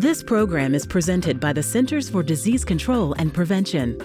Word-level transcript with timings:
This 0.00 0.22
program 0.22 0.74
is 0.74 0.86
presented 0.86 1.38
by 1.38 1.52
the 1.52 1.62
Centers 1.62 2.08
for 2.08 2.22
Disease 2.22 2.64
Control 2.64 3.12
and 3.18 3.34
Prevention. 3.34 4.00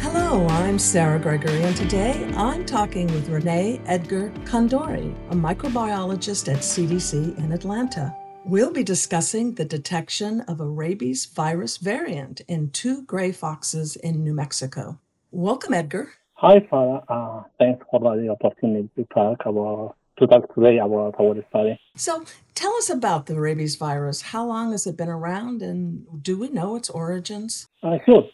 Hello, 0.00 0.48
I'm 0.48 0.80
Sarah 0.80 1.20
Gregory, 1.20 1.62
and 1.62 1.76
today 1.76 2.28
I'm 2.34 2.66
talking 2.66 3.06
with 3.06 3.28
Renee 3.28 3.80
Edgar 3.86 4.30
Condori, 4.46 5.14
a 5.30 5.36
microbiologist 5.36 6.52
at 6.52 6.58
CDC 6.58 7.38
in 7.38 7.52
Atlanta. 7.52 8.12
We'll 8.44 8.72
be 8.72 8.82
discussing 8.82 9.54
the 9.54 9.64
detection 9.64 10.40
of 10.48 10.60
a 10.60 10.66
rabies 10.66 11.26
virus 11.26 11.76
variant 11.76 12.40
in 12.48 12.70
two 12.70 13.02
gray 13.02 13.30
foxes 13.30 13.94
in 13.94 14.24
New 14.24 14.34
Mexico. 14.34 14.98
Welcome, 15.30 15.72
Edgar. 15.72 16.10
Hi, 16.32 16.66
Sarah. 16.68 17.04
Uh, 17.06 17.44
thanks 17.60 17.86
for 17.88 18.00
the 18.00 18.28
opportunity 18.28 18.88
to 18.96 19.04
talk 19.14 19.46
about 19.46 19.94
to 20.18 20.26
talk 20.26 20.54
today 20.54 20.78
about 20.78 21.14
our 21.18 21.34
study. 21.50 21.78
So, 21.96 22.24
tell 22.54 22.72
us 22.74 22.88
about 22.88 23.26
the 23.26 23.38
rabies 23.38 23.76
virus. 23.76 24.22
How 24.22 24.44
long 24.46 24.72
has 24.72 24.86
it 24.86 24.96
been 24.96 25.08
around, 25.08 25.62
and 25.62 26.06
do 26.22 26.38
we 26.38 26.48
know 26.48 26.76
its 26.76 26.90
origins? 26.90 27.66
Uh, 27.82 27.98
sure. 28.06 28.28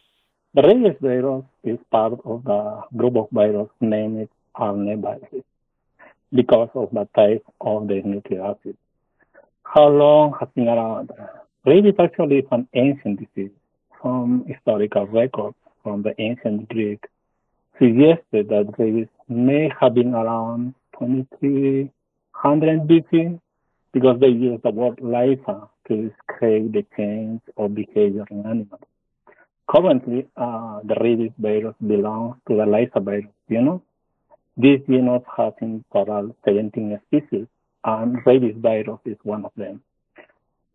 The 0.54 0.62
rabies 0.62 0.96
virus 1.00 1.44
is 1.64 1.78
part 1.90 2.14
of 2.24 2.44
the 2.44 2.82
group 2.96 3.16
of 3.16 3.28
viruses 3.30 3.70
named 3.80 4.28
RNA 4.56 5.00
viruses 5.00 5.44
because 6.32 6.68
of 6.74 6.90
the 6.92 7.08
type 7.14 7.44
of 7.60 7.88
the 7.88 8.02
nucleic 8.02 8.40
acid. 8.40 8.76
How 9.62 9.88
long 9.88 10.34
has 10.40 10.48
it 10.48 10.54
been 10.54 10.68
around? 10.68 11.10
Rabies 11.64 11.94
actually 11.98 12.38
is 12.38 12.46
an 12.50 12.66
ancient 12.74 13.20
disease. 13.20 13.52
Some 14.02 14.44
historical 14.46 15.06
records 15.06 15.56
from 15.82 16.02
the 16.02 16.14
ancient 16.20 16.68
Greek 16.68 17.04
suggested 17.78 18.48
that 18.48 18.74
rabies 18.78 19.08
may 19.28 19.70
have 19.80 19.94
been 19.94 20.14
around 20.14 20.74
2300 21.00 22.88
BC 22.88 23.40
because 23.92 24.20
they 24.20 24.28
use 24.28 24.60
the 24.62 24.70
word 24.70 24.98
lysa 24.98 25.68
to 25.88 26.08
describe 26.08 26.72
the 26.72 26.84
change 26.96 27.40
of 27.56 27.74
behavior 27.74 28.24
in 28.30 28.46
animals. 28.46 28.80
Currently, 29.68 30.26
uh, 30.36 30.80
the 30.84 30.94
rabies 31.00 31.32
virus 31.38 31.74
belongs 31.84 32.36
to 32.48 32.56
the 32.56 32.64
lysa 32.64 33.02
virus 33.02 33.26
genus. 33.50 33.80
This 34.56 34.80
genus 34.88 35.22
has 35.36 35.52
in 35.60 35.84
total 35.92 36.36
17 36.44 37.00
species, 37.06 37.46
and 37.84 38.18
rabies 38.26 38.56
virus 38.58 39.00
is 39.04 39.16
one 39.22 39.44
of 39.44 39.52
them. 39.56 39.82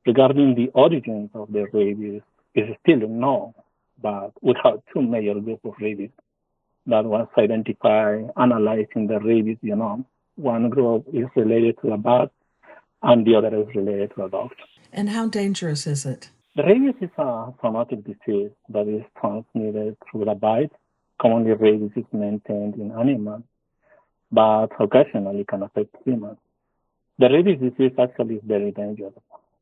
Regarding 0.06 0.56
the 0.56 0.70
origins 0.74 1.30
of 1.34 1.52
the 1.52 1.68
rabies, 1.72 2.22
is 2.56 2.76
still 2.82 3.04
unknown, 3.04 3.54
but 4.02 4.32
we 4.42 4.54
have 4.64 4.80
two 4.94 5.02
major 5.02 5.34
groups 5.40 5.62
of 5.66 5.74
rabies 5.80 6.10
that 6.88 7.04
was 7.04 7.28
identified 7.38 8.30
analyzing 8.38 9.08
the 9.08 9.20
rabies 9.20 9.58
genome 9.64 10.06
one 10.36 10.70
group 10.70 11.06
is 11.14 11.26
related 11.36 11.78
to 11.82 11.94
a 11.94 11.98
bat 11.98 12.32
and 13.04 13.26
the 13.26 13.36
other 13.36 13.56
is 13.56 13.68
related 13.76 14.12
to 14.16 14.26
a 14.26 14.30
dog. 14.30 14.52
And 14.92 15.10
how 15.10 15.28
dangerous 15.28 15.88
is 15.88 16.06
it? 16.06 16.30
The 16.56 16.64
rabies 16.64 16.96
is 17.02 17.10
a 17.18 17.54
zoonotic 17.62 18.06
disease 18.06 18.52
that 18.70 18.88
is 18.88 19.04
transmitted 19.20 19.98
through 20.10 20.30
a 20.30 20.36
bite. 20.36 20.72
Commonly, 21.22 21.52
rabies 21.52 21.92
is 21.96 22.06
maintained 22.12 22.76
in 22.76 22.92
animals, 22.92 23.44
but 24.32 24.68
occasionally 24.80 25.46
can 25.46 25.64
affect 25.64 25.96
humans. 26.06 26.38
The 27.20 27.30
rabies 27.30 27.60
disease 27.60 27.92
actually 28.00 28.36
is 28.36 28.42
very 28.46 28.72
dangerous. 28.72 29.14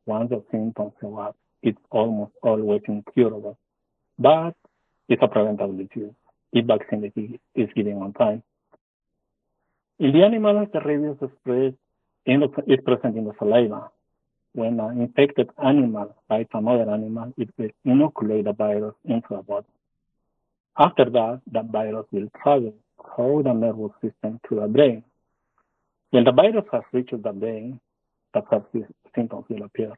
Once 0.05 0.29
the 0.29 0.43
symptoms 0.51 0.93
show 1.01 1.17
up, 1.17 1.35
it's 1.61 1.79
almost 1.91 2.33
always 2.41 2.81
incurable, 2.87 3.57
but 4.19 4.55
it's 5.07 5.21
a 5.21 5.27
preventable 5.27 5.73
disease 5.73 6.13
if 6.51 6.65
vaccine 6.65 7.39
is 7.55 7.69
given 7.75 7.97
on 7.97 8.13
time. 8.13 8.43
The 10.03 10.21
animals, 10.21 10.67
the 10.73 10.81
rabies 10.81 11.15
spread 11.39 11.77
is 12.25 12.79
present 12.83 13.17
in 13.17 13.23
the 13.23 13.33
saliva. 13.39 13.89
When 14.51 14.77
an 14.81 14.99
infected 14.99 15.49
animal 15.63 16.13
bites 16.27 16.49
another 16.53 16.91
animal, 16.91 17.33
it 17.37 17.47
will 17.57 17.69
inoculate 17.85 18.43
the 18.43 18.51
virus 18.51 18.95
into 19.05 19.27
the 19.29 19.41
body. 19.43 19.65
After 20.77 21.05
that, 21.09 21.39
the 21.49 21.61
virus 21.63 22.05
will 22.11 22.29
travel 22.43 22.73
through 23.15 23.43
the 23.43 23.53
nervous 23.53 23.93
system 24.01 24.41
to 24.49 24.55
the 24.55 24.67
brain. 24.67 25.05
When 26.09 26.25
the 26.25 26.33
virus 26.33 26.65
has 26.73 26.83
reached 26.91 27.23
the 27.23 27.31
brain, 27.31 27.79
the 28.33 28.41
first 28.49 28.65
symptoms 29.15 29.45
will 29.47 29.63
appear. 29.63 29.93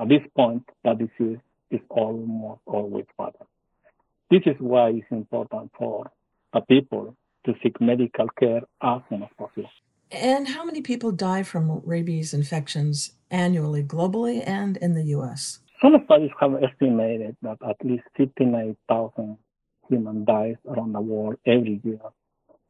At 0.00 0.08
this 0.08 0.22
point, 0.34 0.64
the 0.82 0.94
disease 0.94 1.38
is 1.70 1.80
almost 1.90 2.62
always 2.66 3.06
fatal. 3.16 3.46
This 4.32 4.42
is 4.46 4.56
why 4.58 4.88
it's 4.88 5.06
important 5.12 5.70
for 5.78 6.10
the 6.52 6.60
people 6.62 7.14
to 7.48 7.54
seek 7.62 7.80
medical 7.80 8.28
care 8.38 8.62
as 8.82 9.00
soon 9.08 9.22
as 9.22 9.30
possible. 9.38 9.70
And 10.10 10.48
how 10.48 10.64
many 10.64 10.82
people 10.82 11.12
die 11.12 11.42
from 11.42 11.82
rabies 11.84 12.32
infections 12.32 13.12
annually, 13.30 13.82
globally, 13.82 14.42
and 14.46 14.76
in 14.78 14.94
the 14.94 15.04
U.S.? 15.16 15.60
Some 15.82 15.96
studies 16.04 16.30
have 16.40 16.54
estimated 16.62 17.36
that 17.42 17.58
at 17.66 17.76
least 17.84 18.04
59,000 18.16 19.38
human 19.88 20.24
die 20.24 20.56
around 20.68 20.92
the 20.92 21.00
world 21.00 21.36
every 21.46 21.80
year. 21.84 22.00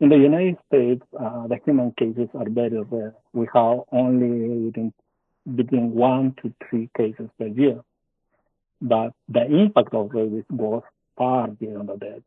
In 0.01 0.11
the 0.11 0.17
United 0.17 0.59
States, 0.67 1.03
uh, 1.19 1.47
the 1.49 1.59
human 1.65 1.93
cases 1.99 2.29
are 2.35 2.49
very 2.49 2.81
rare. 2.83 3.15
We 3.33 3.47
have 3.55 3.81
only 3.91 4.71
between, 4.71 4.93
between 5.57 5.95
one 5.95 6.35
to 6.43 6.53
three 6.69 6.89
cases 6.97 7.29
per 7.39 7.47
year. 7.47 7.81
But 8.81 9.13
the 9.29 9.45
impact 9.45 9.95
of 9.95 10.11
rabies 10.13 10.45
goes 10.57 10.83
far 11.17 11.49
beyond 11.49 11.89
the 11.89 11.97
death 11.97 12.23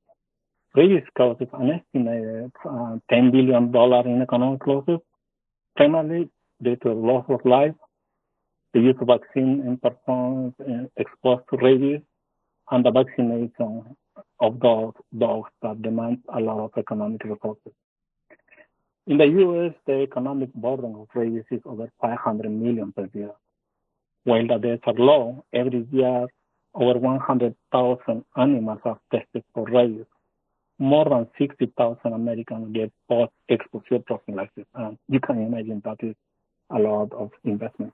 previous 0.74 1.04
causes 1.18 1.48
an 1.54 1.70
estimated 1.72 2.52
uh, 2.66 2.98
$10 3.12 3.32
billion 3.32 3.66
in 4.10 4.22
economic 4.22 4.66
losses, 4.66 5.00
primarily 5.76 6.30
due 6.62 6.76
to 6.78 6.94
loss 6.94 7.26
of 7.30 7.42
life, 7.46 7.76
the 8.74 8.80
use 8.80 8.96
of 9.02 9.08
vaccine 9.08 9.62
in 9.68 9.78
persons 9.78 10.54
uh, 10.62 10.88
exposed 10.98 11.44
to 11.50 11.58
rabies, 11.58 12.02
and 12.72 12.86
the 12.86 12.92
vaccination 12.92 13.84
of 14.40 14.60
those 14.62 14.94
dogs 15.18 15.50
that 15.62 15.82
demand 15.82 16.20
a 16.34 16.40
lot 16.40 16.60
of 16.64 16.72
economic 16.78 17.24
resources. 17.24 17.74
In 19.08 19.18
the 19.18 19.26
U.S., 19.26 19.74
the 19.86 20.02
economic 20.04 20.54
burden 20.54 20.96
of 20.96 21.08
rabies 21.14 21.44
is 21.52 21.60
over 21.66 21.92
500 22.02 22.50
million 22.50 22.94
per 22.94 23.10
year. 23.14 23.32
While 24.24 24.48
the 24.48 24.58
deaths 24.58 24.84
are 24.86 24.94
low, 24.94 25.44
every 25.52 25.86
year 25.92 26.28
over 26.74 26.98
100,000 26.98 28.26
animals 28.38 28.80
are 28.86 29.00
tested 29.12 29.44
for 29.54 29.66
rabies, 29.66 30.06
more 30.82 31.06
than 31.06 31.28
60,000 31.38 32.12
Americans 32.12 32.74
get 32.74 32.92
post-exposure 33.08 34.00
prophylaxis. 34.00 34.66
And 34.74 34.98
you 35.08 35.20
can 35.20 35.38
imagine 35.38 35.80
that 35.86 35.98
is 36.02 36.16
a 36.72 36.80
lot 36.80 37.14
of 37.14 37.30
investment. 37.44 37.94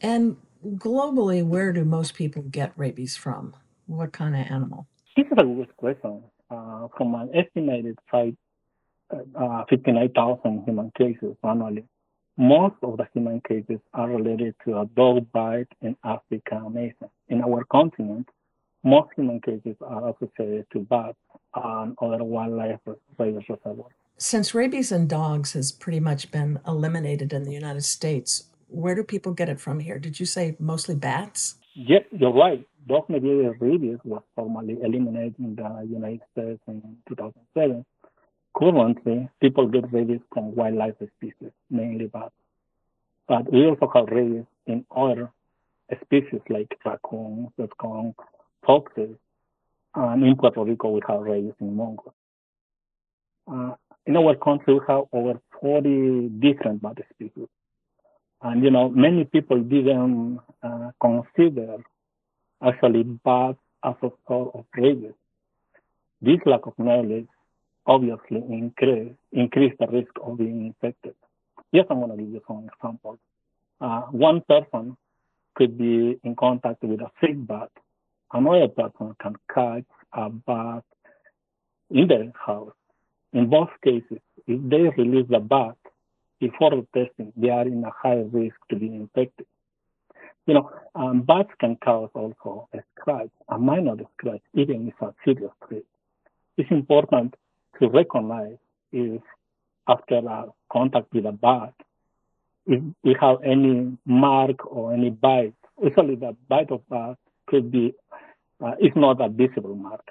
And 0.00 0.38
globally, 0.64 1.44
where 1.44 1.70
do 1.74 1.84
most 1.84 2.14
people 2.14 2.42
get 2.42 2.72
rabies 2.76 3.14
from? 3.14 3.54
What 3.86 4.12
kind 4.12 4.34
of 4.34 4.46
animal? 4.50 4.86
This 5.14 5.26
is 5.26 5.32
a 5.36 5.44
good 5.44 5.76
question. 5.76 6.22
Uh, 6.50 6.88
from 6.96 7.14
an 7.14 7.28
estimated 7.34 7.98
five, 8.10 8.34
uh, 9.10 9.64
59,000 9.68 10.64
human 10.64 10.92
cases 10.96 11.36
annually, 11.44 11.84
most 12.38 12.76
of 12.82 12.96
the 12.96 13.06
human 13.12 13.42
cases 13.46 13.80
are 13.92 14.08
related 14.08 14.54
to 14.64 14.80
a 14.80 14.86
dog 14.86 15.30
bite 15.30 15.68
in 15.82 15.94
Africa 16.02 16.62
and 16.64 16.76
Asia. 16.78 17.10
In 17.28 17.42
our 17.42 17.64
continent, 17.64 18.30
most 18.84 19.08
human 19.16 19.40
cases 19.40 19.76
are 19.80 20.10
associated 20.10 20.66
to 20.72 20.80
bats 20.80 21.18
and 21.54 21.96
other 22.00 22.22
wildlife 22.22 22.80
reservoirs. 23.18 23.92
Since 24.18 24.54
rabies 24.54 24.92
in 24.92 25.08
dogs 25.08 25.54
has 25.54 25.72
pretty 25.72 26.00
much 26.00 26.30
been 26.30 26.60
eliminated 26.66 27.32
in 27.32 27.44
the 27.44 27.52
United 27.52 27.84
States, 27.84 28.44
where 28.68 28.94
do 28.94 29.02
people 29.02 29.32
get 29.32 29.48
it 29.48 29.60
from 29.60 29.80
here? 29.80 29.98
Did 29.98 30.20
you 30.20 30.26
say 30.26 30.56
mostly 30.58 30.94
bats? 30.94 31.56
Yeah, 31.74 32.00
you're 32.12 32.32
right. 32.32 32.64
Dog-mediated 32.86 33.60
rabies 33.60 33.98
was 34.04 34.22
formally 34.36 34.78
eliminated 34.82 35.34
in 35.38 35.56
the 35.56 35.86
United 35.88 36.20
States 36.32 36.60
in 36.68 36.96
2007. 37.08 37.84
Currently, 38.56 39.28
people 39.40 39.66
get 39.66 39.92
rabies 39.92 40.20
from 40.32 40.54
wildlife 40.54 40.94
species, 41.16 41.50
mainly 41.70 42.06
bats. 42.06 42.34
But 43.26 43.50
we 43.52 43.66
also 43.66 43.90
have 43.94 44.06
rabies 44.08 44.44
in 44.66 44.84
other 44.94 45.32
species 46.02 46.40
like 46.48 46.78
raccoons, 46.84 47.48
skunks, 47.56 48.24
foxes, 48.66 49.16
and 49.94 50.24
in 50.24 50.36
Puerto 50.36 50.64
Rico 50.64 50.90
we 50.90 51.00
have 51.06 51.20
raised 51.20 51.56
in 51.60 51.76
mongoose. 51.76 52.12
Uh, 53.50 53.74
in 54.06 54.16
our 54.16 54.34
country 54.36 54.74
we 54.74 54.80
have 54.88 55.04
over 55.12 55.40
40 55.60 56.28
different 56.40 56.82
bat 56.82 56.98
species. 57.14 57.48
And 58.42 58.62
you 58.62 58.70
know, 58.70 58.90
many 58.90 59.24
people 59.24 59.60
didn't 59.60 60.40
uh, 60.62 60.90
consider 61.00 61.78
actually 62.62 63.02
bats 63.02 63.58
as 63.84 63.94
a 64.02 64.10
source 64.28 64.50
of 64.54 64.64
rabies. 64.76 65.12
This 66.20 66.38
lack 66.46 66.66
of 66.66 66.74
knowledge 66.78 67.28
obviously 67.86 68.42
increase, 68.48 69.12
increase 69.32 69.74
the 69.78 69.86
risk 69.86 70.12
of 70.22 70.38
being 70.38 70.66
infected. 70.66 71.14
Yes, 71.72 71.86
I'm 71.90 71.98
going 71.98 72.16
to 72.16 72.16
give 72.16 72.32
you 72.32 72.42
some 72.46 72.68
examples. 72.72 73.18
Uh, 73.80 74.02
one 74.10 74.42
person 74.48 74.96
could 75.54 75.76
be 75.76 76.18
in 76.22 76.36
contact 76.36 76.82
with 76.82 77.00
a 77.00 77.10
sick 77.20 77.34
bat 77.46 77.70
another 78.34 78.68
person 78.68 79.16
can 79.20 79.36
catch 79.52 79.84
a 80.12 80.28
bat 80.28 80.84
in 81.90 82.08
their 82.08 82.32
house. 82.34 82.72
In 83.32 83.48
both 83.48 83.70
cases, 83.82 84.18
if 84.46 84.60
they 84.68 85.02
release 85.02 85.26
the 85.28 85.40
bat 85.40 85.76
before 86.40 86.70
the 86.70 86.86
testing, 86.94 87.32
they 87.36 87.48
are 87.48 87.66
in 87.66 87.82
a 87.84 87.90
high 87.90 88.22
risk 88.30 88.56
to 88.70 88.76
be 88.76 88.86
infected. 88.86 89.46
You 90.46 90.54
know, 90.54 90.70
um, 90.94 91.22
bats 91.22 91.48
can 91.58 91.76
cause 91.76 92.10
also 92.14 92.68
a 92.74 92.78
scratch, 92.92 93.30
a 93.48 93.58
minor 93.58 93.96
scratch, 94.18 94.42
even 94.52 94.88
if 94.88 94.94
a 95.00 95.14
serious 95.24 95.52
threat. 95.66 95.84
It's 96.58 96.70
important 96.70 97.34
to 97.80 97.88
recognize 97.88 98.58
if 98.92 99.22
after 99.88 100.18
a 100.18 100.46
contact 100.70 101.12
with 101.12 101.24
a 101.24 101.32
bat, 101.32 101.74
if 102.66 102.82
we 103.02 103.16
have 103.20 103.38
any 103.44 103.96
mark 104.06 104.66
or 104.66 104.92
any 104.92 105.10
bite. 105.10 105.54
Usually 105.82 106.14
the 106.14 106.36
bite 106.48 106.70
of 106.70 106.88
bat 106.88 107.16
could 107.46 107.70
be, 107.70 107.94
uh, 108.62 108.72
it's 108.78 108.96
not 108.96 109.20
a 109.20 109.28
visible 109.28 109.74
mark. 109.74 110.06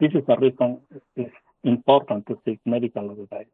This 0.00 0.12
is 0.14 0.24
the 0.26 0.36
reason 0.36 0.80
it's 1.16 1.34
important 1.64 2.26
to 2.26 2.38
seek 2.44 2.60
medical 2.66 3.10
advice. 3.10 3.46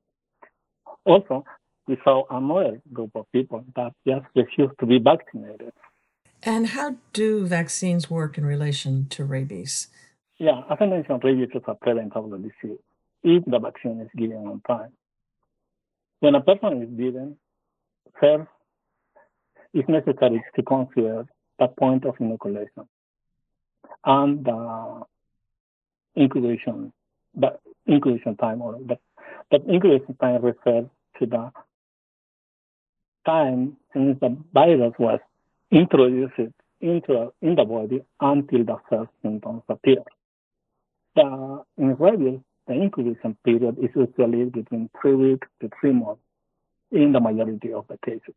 Also, 1.04 1.44
we 1.86 1.98
saw 2.04 2.24
another 2.30 2.80
group 2.92 3.10
of 3.14 3.30
people 3.32 3.64
that 3.76 3.92
just 4.06 4.26
refused 4.34 4.78
to 4.80 4.86
be 4.86 4.98
vaccinated. 4.98 5.72
And 6.42 6.68
how 6.68 6.96
do 7.12 7.46
vaccines 7.46 8.08
work 8.10 8.38
in 8.38 8.44
relation 8.44 9.08
to 9.10 9.24
rabies? 9.24 9.88
Yeah, 10.38 10.62
as 10.70 10.78
I 10.80 10.86
mentioned, 10.86 11.24
rabies 11.24 11.48
is 11.54 11.62
a 11.66 11.74
preventable 11.74 12.30
disease 12.38 12.78
if 13.24 13.44
the 13.44 13.58
vaccine 13.58 14.00
is 14.00 14.08
given 14.16 14.46
on 14.46 14.62
time. 14.66 14.92
When 16.20 16.34
a 16.34 16.40
person 16.40 16.82
is 16.82 16.88
bitten, 16.88 17.36
first 18.20 18.48
it's 19.74 19.88
necessary 19.88 20.42
to 20.56 20.62
consider 20.62 21.26
the 21.58 21.68
point 21.68 22.04
of 22.04 22.14
inoculation 22.20 22.88
and 24.04 24.44
the 24.44 25.02
incubation, 26.16 26.92
the 27.34 27.58
incubation 27.88 28.36
time 28.36 28.62
or 28.62 28.78
the, 28.84 28.98
the 29.50 29.58
incubation 29.72 30.14
time 30.20 30.42
refers 30.42 30.86
to 31.18 31.26
the 31.26 31.50
time 33.26 33.76
since 33.92 34.18
the 34.20 34.36
virus 34.52 34.92
was 34.98 35.20
introduced 35.70 36.52
into 36.80 37.32
in 37.42 37.54
the 37.56 37.64
body 37.64 38.00
until 38.20 38.64
the 38.64 38.76
first 38.88 39.10
symptoms 39.22 39.62
appear. 39.68 40.02
The, 41.16 41.62
in 41.76 41.96
rabies, 41.96 42.40
the 42.66 42.74
incubation 42.74 43.36
period 43.44 43.76
is 43.78 43.90
usually 43.94 44.44
between 44.44 44.88
three 45.00 45.14
weeks 45.14 45.48
to 45.60 45.70
three 45.80 45.92
months 45.92 46.22
in 46.92 47.12
the 47.12 47.20
majority 47.20 47.72
of 47.72 47.86
the 47.88 47.98
cases. 48.04 48.34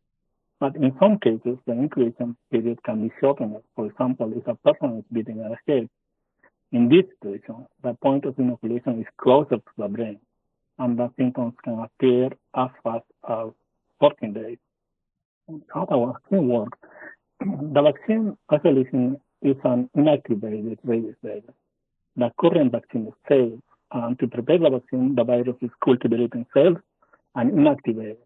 But 0.62 0.76
in 0.76 0.94
some 1.00 1.18
cases, 1.18 1.58
the 1.66 1.72
incubation 1.72 2.36
period 2.52 2.80
can 2.84 3.08
be 3.08 3.12
shortened. 3.20 3.56
For 3.74 3.86
example, 3.86 4.32
if 4.36 4.46
a 4.46 4.54
person 4.54 4.98
is 4.98 5.04
beating 5.12 5.40
a 5.40 5.58
head, 5.66 5.88
in 6.70 6.88
this 6.88 7.02
situation, 7.10 7.66
the 7.82 7.94
point 7.94 8.24
of 8.26 8.38
inoculation 8.38 9.00
is 9.00 9.06
closer 9.16 9.56
to 9.56 9.72
the 9.76 9.88
brain, 9.88 10.20
and 10.78 10.96
the 10.96 11.10
symptoms 11.18 11.54
can 11.64 11.80
appear 11.80 12.30
as 12.54 12.68
fast 12.84 13.04
as 13.28 13.48
14 13.98 14.32
days. 14.34 14.58
How 15.74 15.84
the 15.84 15.98
vaccine 16.12 16.46
works? 16.46 16.78
The 17.40 17.82
vaccine 17.82 18.36
actually 18.52 18.82
is 19.42 19.56
an 19.64 19.90
inactivated 19.96 20.78
virus. 20.84 21.16
The 22.16 22.30
current 22.40 22.70
vaccine 22.70 23.08
is 23.08 23.14
safe, 23.28 23.58
and 23.90 24.16
to 24.20 24.28
prepare 24.28 24.58
the 24.58 24.70
vaccine, 24.70 25.16
the 25.16 25.24
virus 25.24 25.56
is 25.60 25.70
cultivated 25.84 26.36
in 26.36 26.46
cells 26.54 26.78
and 27.34 27.50
inactivated. 27.50 28.18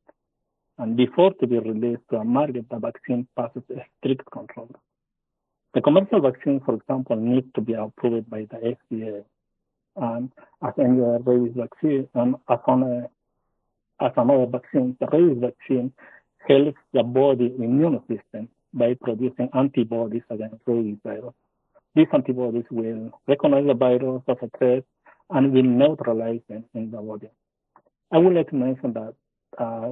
And 0.78 0.96
before 0.96 1.32
to 1.34 1.46
be 1.46 1.58
released 1.58 2.02
to 2.10 2.18
a 2.18 2.24
market, 2.24 2.68
the 2.70 2.78
vaccine 2.78 3.26
passes 3.36 3.62
a 3.70 3.80
strict 3.98 4.30
control. 4.30 4.70
The 5.74 5.80
commercial 5.80 6.20
vaccine, 6.20 6.60
for 6.64 6.74
example, 6.74 7.16
needs 7.16 7.46
to 7.54 7.60
be 7.60 7.74
approved 7.74 8.28
by 8.28 8.46
the 8.50 8.76
FDA. 8.76 9.24
And 9.96 10.30
as 10.62 10.74
any 10.78 11.00
other 11.00 11.18
rabies 11.24 11.54
vaccine, 11.56 12.08
and 12.14 12.36
as, 12.48 12.58
on 12.66 12.82
a, 12.82 14.04
as 14.04 14.12
another 14.16 14.46
vaccine, 14.46 14.96
the 15.00 15.06
rabies 15.06 15.38
vaccine 15.40 15.92
helps 16.46 16.78
the 16.92 17.02
body 17.02 17.54
immune 17.58 18.00
system 18.08 18.48
by 18.72 18.94
producing 19.00 19.48
antibodies 19.54 20.22
against 20.30 20.56
rabies 20.66 20.98
virus. 21.02 21.34
These 21.94 22.08
antibodies 22.12 22.64
will 22.70 23.18
recognize 23.26 23.66
the 23.66 23.74
virus 23.74 24.22
as 24.28 24.36
a 24.42 24.58
threat 24.58 24.84
and 25.30 25.52
will 25.52 25.62
neutralize 25.62 26.40
them 26.48 26.64
in 26.74 26.90
the 26.90 26.98
body. 26.98 27.30
I 28.12 28.18
would 28.18 28.34
like 28.34 28.50
to 28.50 28.54
mention 28.54 28.92
that 28.92 29.14
uh, 29.58 29.90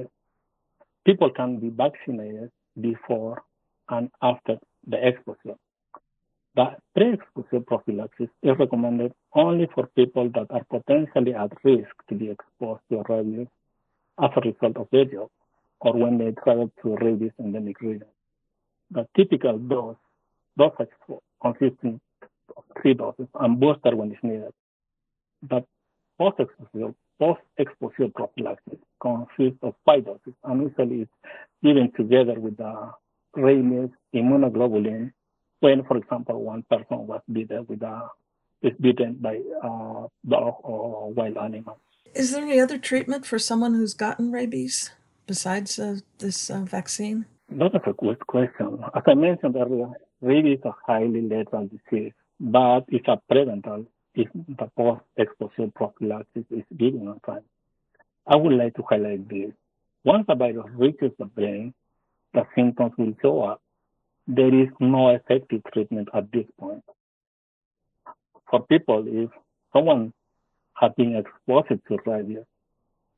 people 1.05 1.29
can 1.29 1.59
be 1.59 1.69
vaccinated 1.69 2.51
before 2.79 3.43
and 3.89 4.09
after 4.21 4.57
the 4.87 5.07
exposure. 5.07 5.57
The 6.55 6.77
pre-exposure 6.95 7.63
prophylaxis 7.65 8.29
is 8.41 8.57
recommended 8.57 9.13
only 9.33 9.67
for 9.73 9.87
people 9.87 10.29
that 10.29 10.47
are 10.49 10.63
potentially 10.69 11.33
at 11.33 11.51
risk 11.63 11.93
to 12.09 12.15
be 12.15 12.29
exposed 12.29 12.81
to 12.89 13.03
rabies 13.09 13.47
as 14.23 14.29
a 14.35 14.41
result 14.41 14.77
of 14.77 14.87
their 14.91 15.05
job 15.05 15.29
or 15.81 15.93
when 15.93 16.17
they 16.17 16.31
travel 16.43 16.71
to 16.81 16.95
rabies 16.95 17.31
endemic 17.39 17.81
regions. 17.81 18.09
The 18.91 19.05
typical 19.15 19.57
dose, 19.57 19.97
dosage 20.57 20.89
consisting 21.41 21.99
of 22.55 22.63
three 22.81 22.93
doses 22.93 23.27
and 23.35 23.59
booster 23.59 23.95
when 23.95 24.11
it's 24.11 24.23
needed. 24.23 24.53
But 25.43 25.65
post-exposure, 26.17 26.93
post-exposure 27.19 28.09
prophylaxis 28.13 28.79
consists 29.01 29.59
of 29.61 29.73
five 29.85 30.05
doses 30.05 30.33
and 30.43 30.63
usually 30.63 31.01
it's 31.01 31.11
given 31.63 31.91
together 31.95 32.39
with 32.39 32.57
the 32.57 32.91
rabies 33.35 33.89
immunoglobulin 34.13 35.11
when, 35.59 35.83
for 35.85 35.97
example, 35.97 36.41
one 36.41 36.63
person 36.69 37.07
was 37.07 37.21
bitten 37.31 37.65
with 37.67 37.81
a 37.81 38.09
is 38.61 38.73
bitten 38.79 39.17
by 39.19 39.35
a 39.63 39.69
dog 40.27 40.55
or 40.63 41.11
wild 41.13 41.37
animal. 41.37 41.77
Is 42.13 42.31
there 42.31 42.43
any 42.43 42.59
other 42.59 42.77
treatment 42.77 43.25
for 43.25 43.37
someone 43.37 43.73
who's 43.73 43.93
gotten 43.93 44.31
rabies 44.31 44.91
besides 45.27 45.77
uh, 45.77 45.97
this 46.19 46.49
uh, 46.49 46.61
vaccine? 46.61 47.25
That 47.49 47.75
is 47.75 47.81
a 47.85 47.93
good 47.93 48.25
question. 48.25 48.79
As 48.95 49.03
I 49.05 49.13
mentioned 49.13 49.55
earlier, 49.55 49.89
rabies 50.21 50.59
is 50.59 50.65
a 50.65 50.73
highly 50.87 51.21
lethal 51.21 51.67
disease, 51.67 52.13
but 52.39 52.85
it's 52.87 53.07
a 53.07 53.19
preventable 53.29 53.85
if 54.15 54.29
the 54.33 54.69
post-exposure 54.77 55.71
prophylaxis 55.75 56.45
is 56.49 56.63
given 56.75 57.07
on 57.07 57.19
time. 57.21 57.43
I 58.27 58.35
would 58.35 58.53
like 58.53 58.75
to 58.75 58.83
highlight 58.89 59.29
this. 59.29 59.51
Once 60.03 60.25
the 60.27 60.35
virus 60.35 60.65
reaches 60.73 61.11
the 61.19 61.25
brain, 61.25 61.73
the 62.33 62.43
symptoms 62.55 62.93
will 62.97 63.13
show 63.21 63.43
up 63.43 63.61
there 64.27 64.53
is 64.53 64.69
no 64.79 65.09
effective 65.09 65.61
treatment 65.71 66.09
at 66.13 66.31
this 66.31 66.45
point. 66.59 66.83
For 68.49 68.65
people, 68.65 69.03
if 69.07 69.29
someone 69.73 70.13
has 70.73 70.91
been 70.97 71.15
exposed 71.15 71.81
to 71.87 71.97
rabies, 72.05 72.45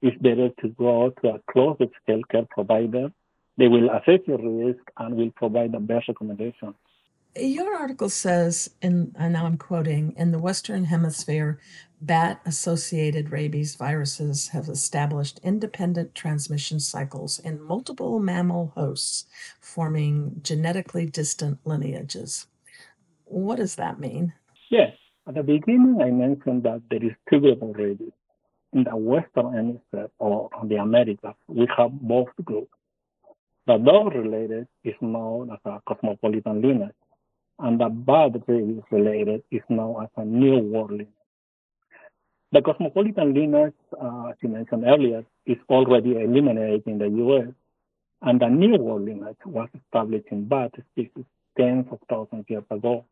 it's 0.02 0.18
better 0.22 0.50
to 0.62 0.70
go 0.70 1.12
to 1.22 1.30
a 1.30 1.40
closest 1.52 1.94
healthcare 2.08 2.48
provider. 2.50 3.12
They 3.58 3.68
will 3.68 3.90
assess 3.90 4.20
your 4.28 4.38
risk 4.38 4.84
and 4.98 5.16
will 5.16 5.32
provide 5.32 5.72
the 5.72 5.80
best 5.80 6.08
recommendations. 6.08 6.76
Your 7.36 7.76
article 7.76 8.10
says, 8.10 8.72
and 8.82 9.14
now 9.14 9.46
I'm 9.46 9.58
quoting, 9.58 10.14
in 10.18 10.32
the 10.32 10.40
Western 10.40 10.86
Hemisphere, 10.86 11.60
bat 12.02 12.42
associated 12.46 13.32
rabies 13.32 13.76
viruses 13.76 14.50
have 14.50 14.68
established 14.70 15.40
independent 15.44 16.16
transmission 16.16 16.80
cycles 16.80 17.40
in 17.40 17.62
multiple 17.62 18.20
mammal 18.20 18.72
hosts, 18.76 19.26
forming 19.62 20.40
genetically 20.42 21.06
distant 21.06 21.60
lineages. 21.64 22.48
What 23.26 23.58
does 23.58 23.76
that 23.76 24.00
mean? 24.00 24.34
Yes. 24.70 24.96
At 25.28 25.36
the 25.36 25.44
beginning, 25.44 26.00
I 26.02 26.10
mentioned 26.10 26.64
that 26.64 26.82
there 26.90 27.04
is 27.04 27.12
two 27.30 27.40
groups 27.40 27.62
of 27.62 27.76
rabies. 27.76 28.14
In 28.74 28.84
the 28.84 28.96
Western 28.96 29.54
Hemisphere 29.54 30.10
or 30.18 30.50
on 30.56 30.70
the 30.70 30.78
Americas, 30.78 31.36
we 31.48 31.68
have 31.78 31.92
both 31.92 32.30
groups. 32.44 32.72
The 33.68 33.78
dog 33.78 34.16
related 34.16 34.68
is 34.84 34.96
known 35.02 35.52
as 35.52 35.60
a 35.66 35.82
cosmopolitan 35.88 36.62
lineage 36.62 36.96
and 37.60 37.80
the 37.80 37.90
bad 37.90 38.42
rabies 38.48 38.84
related 38.92 39.44
is 39.52 39.62
known 39.70 40.04
as 40.04 40.10
a 40.16 40.26
New 40.26 40.60
World. 40.60 41.02
The 42.52 42.62
cosmopolitan 42.62 43.34
lineage, 43.34 43.74
uh, 44.02 44.28
as 44.30 44.36
you 44.42 44.50
mentioned 44.50 44.86
earlier, 44.86 45.26
is 45.46 45.58
already 45.70 46.12
eliminated 46.12 46.84
in 46.86 46.98
the 47.00 47.10
U.S., 47.10 47.48
and 48.22 48.40
the 48.40 48.48
New 48.48 48.78
World 48.78 49.06
lineage 49.06 49.38
was 49.46 49.70
established 49.76 50.28
in 50.32 50.48
bat 50.48 50.72
species 50.92 51.26
tens 51.58 51.86
of 51.92 52.00
thousands 52.10 52.42
of 52.42 52.50
years 52.50 52.64
ago, 52.70 53.04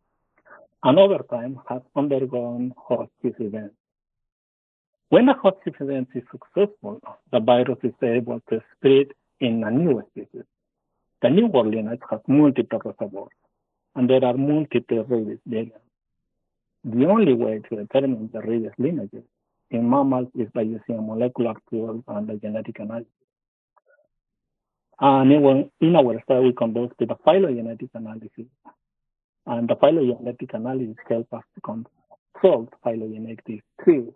and 0.83 0.99
over 0.99 1.23
time 1.29 1.59
has 1.67 1.81
undergone 1.95 2.73
host-disease 2.77 3.35
events. 3.39 3.75
When 5.09 5.27
a 5.29 5.33
host-disease 5.33 5.81
event 5.81 6.09
is 6.13 6.23
successful, 6.31 7.01
the 7.31 7.39
virus 7.39 7.79
is 7.83 7.93
able 8.03 8.41
to 8.49 8.61
spread 8.77 9.07
in 9.39 9.63
a 9.63 9.71
new 9.71 10.03
species. 10.11 10.45
The 11.21 11.29
New 11.29 11.47
World 11.47 11.73
lineage 11.73 12.01
has 12.11 12.21
multiple 12.27 12.81
reservoirs 12.85 13.31
and 13.95 14.09
there 14.09 14.23
are 14.23 14.37
multiple 14.37 15.03
rabies 15.05 15.39
variants. 15.45 15.77
The 16.83 17.05
only 17.05 17.33
way 17.33 17.61
to 17.69 17.75
determine 17.75 18.29
the 18.31 18.41
rabies 18.41 18.71
lineages 18.77 19.23
in 19.71 19.89
mammals 19.89 20.27
is 20.35 20.47
by 20.53 20.61
using 20.61 20.97
a 20.97 21.01
molecular 21.01 21.55
tool 21.69 22.03
and 22.07 22.29
a 22.29 22.35
genetic 22.37 22.79
analysis. 22.79 23.11
And 24.99 25.31
in 25.81 25.95
our 25.95 26.21
study, 26.23 26.45
we 26.45 26.53
conducted 26.53 27.11
a 27.11 27.17
phylogenetic 27.25 27.89
analysis. 27.93 28.47
And 29.45 29.67
the 29.67 29.75
phylogenetic 29.75 30.53
analysis 30.53 30.95
helps 31.09 31.33
us 31.33 31.43
to 31.55 31.61
control 31.61 32.69
phylogenetic 32.83 33.63
trees. 33.83 34.11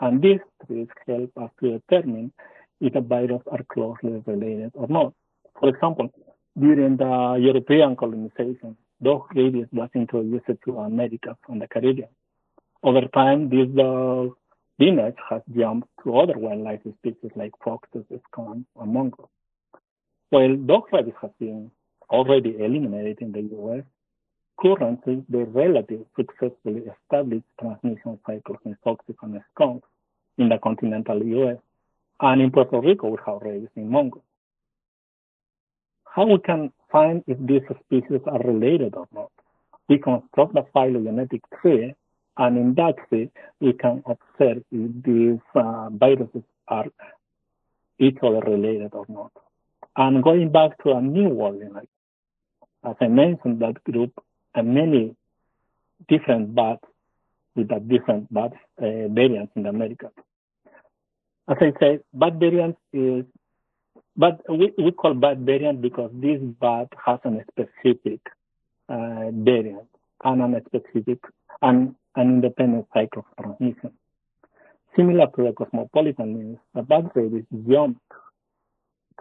And 0.00 0.20
these 0.20 0.40
trees 0.66 0.88
help 1.06 1.30
us 1.40 1.50
to 1.60 1.78
determine 1.78 2.32
if 2.80 2.92
the 2.92 3.00
viruses 3.00 3.46
are 3.50 3.62
closely 3.72 4.22
related 4.26 4.72
or 4.74 4.88
not. 4.88 5.14
For 5.60 5.68
example, 5.68 6.10
during 6.58 6.96
the 6.96 7.38
European 7.40 7.96
colonization, 7.96 8.76
dog 9.02 9.26
rabies 9.34 9.66
was 9.72 9.90
introduced 9.94 10.46
to 10.64 10.78
America 10.78 11.36
from 11.44 11.58
the 11.58 11.66
Caribbean. 11.66 12.08
Over 12.82 13.02
time, 13.08 13.48
this 13.48 13.68
uh, 13.70 13.82
dog 13.82 14.36
lineage 14.78 15.16
has 15.28 15.42
jumped 15.56 15.88
to 16.02 16.18
other 16.18 16.38
wildlife 16.38 16.80
species 16.98 17.30
like 17.36 17.52
foxes, 17.64 18.04
skunks, 18.30 18.68
and 18.80 18.92
mongoose. 18.92 19.26
While 20.30 20.56
dog 20.56 20.84
rabies 20.92 21.14
has 21.20 21.30
been 21.38 21.70
already 22.10 22.56
eliminated 22.58 23.18
in 23.20 23.32
the 23.32 23.42
U.S., 23.42 23.84
currently 24.60 25.24
the 25.28 25.44
relatively 25.44 26.06
successfully 26.16 26.82
established 26.92 27.46
transmission 27.60 28.18
cycles 28.26 28.58
in 28.64 28.76
foxes 28.84 29.16
and 29.22 29.40
skunks 29.54 29.88
in 30.38 30.48
the 30.48 30.58
continental 30.58 31.22
U.S. 31.22 31.56
and 32.20 32.40
in 32.40 32.50
Puerto 32.50 32.80
Rico 32.80 33.08
we 33.08 33.18
have 33.26 33.42
rabies 33.42 33.68
in 33.76 33.90
mongoose. 33.90 34.22
How 36.04 36.26
we 36.26 36.38
can 36.38 36.72
find 36.92 37.24
if 37.26 37.38
these 37.40 37.62
species 37.84 38.20
are 38.26 38.40
related 38.40 38.94
or 38.94 39.08
not? 39.12 39.32
We 39.88 39.98
construct 39.98 40.54
the 40.54 40.64
phylogenetic 40.72 41.42
tree, 41.60 41.94
and 42.36 42.56
in 42.56 42.74
that 42.74 42.94
tree 43.08 43.30
we 43.60 43.72
can 43.72 44.04
observe 44.06 44.62
if 44.70 45.02
these 45.02 45.40
uh, 45.54 45.88
viruses 45.90 46.44
are 46.68 46.86
each 47.98 48.18
other 48.22 48.40
related 48.40 48.94
or 48.94 49.06
not. 49.08 49.32
And 49.96 50.22
going 50.22 50.50
back 50.50 50.82
to 50.84 50.92
a 50.92 51.02
new 51.02 51.28
world, 51.28 51.62
as 52.84 52.96
I 53.00 53.08
mentioned, 53.08 53.60
that 53.60 53.82
group 53.84 54.12
and 54.54 54.74
many 54.74 55.14
different 56.08 56.54
bats 56.54 56.84
with 57.54 57.70
a 57.70 57.80
different 57.80 58.32
bat 58.32 58.52
uh, 58.78 59.08
variants 59.08 59.52
in 59.56 59.64
the. 59.64 60.10
As 61.48 61.56
I 61.60 61.72
said, 61.78 62.00
bat 62.14 62.34
variant 62.34 62.76
is, 62.92 63.24
but 64.16 64.40
we, 64.48 64.72
we 64.78 64.92
call 64.92 65.14
bat 65.14 65.38
variant 65.38 65.80
because 65.80 66.10
this 66.14 66.40
bat 66.60 66.88
has 67.04 67.18
a 67.24 67.44
specific 67.50 68.20
uh, 68.88 69.30
variant 69.32 69.88
and 70.24 70.54
a 70.54 70.62
specific 70.66 71.18
and 71.62 71.94
an 72.16 72.28
independent 72.28 72.86
cycle 72.92 73.24
of 73.38 73.44
transmission. 73.44 73.92
Similar 74.96 75.26
to 75.36 75.44
the 75.44 75.52
cosmopolitan 75.52 76.38
means, 76.38 76.58
the 76.74 76.82
bat 76.82 77.04
rabies 77.14 77.44
jump 77.68 77.98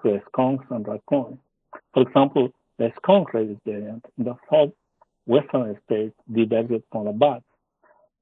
to 0.03 0.21
skunks 0.27 0.65
and 0.69 0.85
raccoons. 0.85 1.37
For 1.93 2.03
example, 2.03 2.49
the 2.77 2.91
skunk 2.97 3.33
rabies 3.33 3.57
variant 3.65 4.05
in 4.17 4.25
the 4.25 4.35
southwestern 4.49 5.79
states 5.85 6.15
diverged 6.29 6.83
from 6.91 7.05
the 7.05 7.13
bat, 7.13 7.43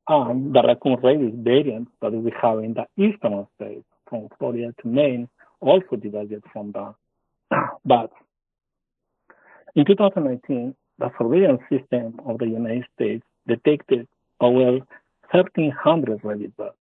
and 0.08 0.54
the 0.54 0.62
raccoon 0.62 0.98
rabies 1.02 1.34
variant 1.36 1.88
that 2.02 2.12
we 2.12 2.32
have 2.40 2.60
in 2.60 2.76
the 2.76 2.86
eastern 3.04 3.48
states, 3.56 3.86
from 4.08 4.28
Florida 4.38 4.74
to 4.82 4.88
Maine, 4.88 5.28
also 5.62 5.96
diverged 5.96 6.44
from 6.52 6.72
that. 6.74 6.96
but 7.86 8.12
In 9.76 9.86
2019, 9.86 10.76
the 10.98 11.12
surveillance 11.18 11.62
system 11.70 12.20
of 12.26 12.40
the 12.40 12.48
United 12.48 12.86
States 12.96 13.24
detected 13.48 14.08
over 14.40 14.80
1,300 15.32 16.24
rabies 16.24 16.52
bats. 16.58 16.76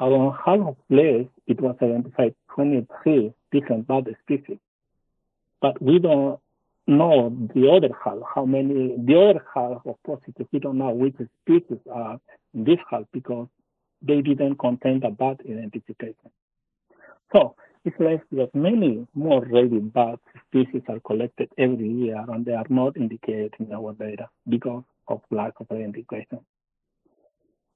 Around 0.00 0.36
half 0.44 0.60
of 0.60 0.76
place, 0.88 1.28
it 1.46 1.60
was 1.60 1.76
identified 1.82 2.34
23 2.54 3.32
different 3.52 3.86
bat 3.86 4.04
species. 4.22 4.58
But 5.60 5.80
we 5.82 5.98
don't 5.98 6.40
know 6.86 7.48
the 7.54 7.70
other 7.70 7.94
half, 8.02 8.18
how 8.34 8.44
many, 8.44 8.96
the 8.96 9.20
other 9.20 9.44
half 9.54 9.84
of 9.86 9.96
positives, 10.04 10.48
we 10.52 10.58
don't 10.58 10.78
know 10.78 10.90
which 10.90 11.14
species 11.14 11.78
are 11.92 12.18
in 12.54 12.64
this 12.64 12.78
half 12.90 13.04
because 13.12 13.48
they 14.00 14.20
didn't 14.22 14.56
contain 14.58 15.00
the 15.00 15.10
bat 15.10 15.40
identification. 15.44 16.30
So 17.32 17.56
it's 17.84 17.98
left 17.98 18.24
that 18.32 18.54
many 18.54 19.06
more 19.14 19.44
rabies 19.44 19.82
bat 19.82 20.18
species 20.48 20.82
are 20.88 21.00
collected 21.00 21.48
every 21.58 21.88
year 21.88 22.24
and 22.28 22.44
they 22.44 22.52
are 22.52 22.66
not 22.68 22.96
indicated 22.96 23.54
in 23.58 23.72
our 23.72 23.92
data 23.94 24.28
because 24.48 24.84
of 25.08 25.20
lack 25.30 25.54
of 25.58 25.66
identification. 25.70 26.40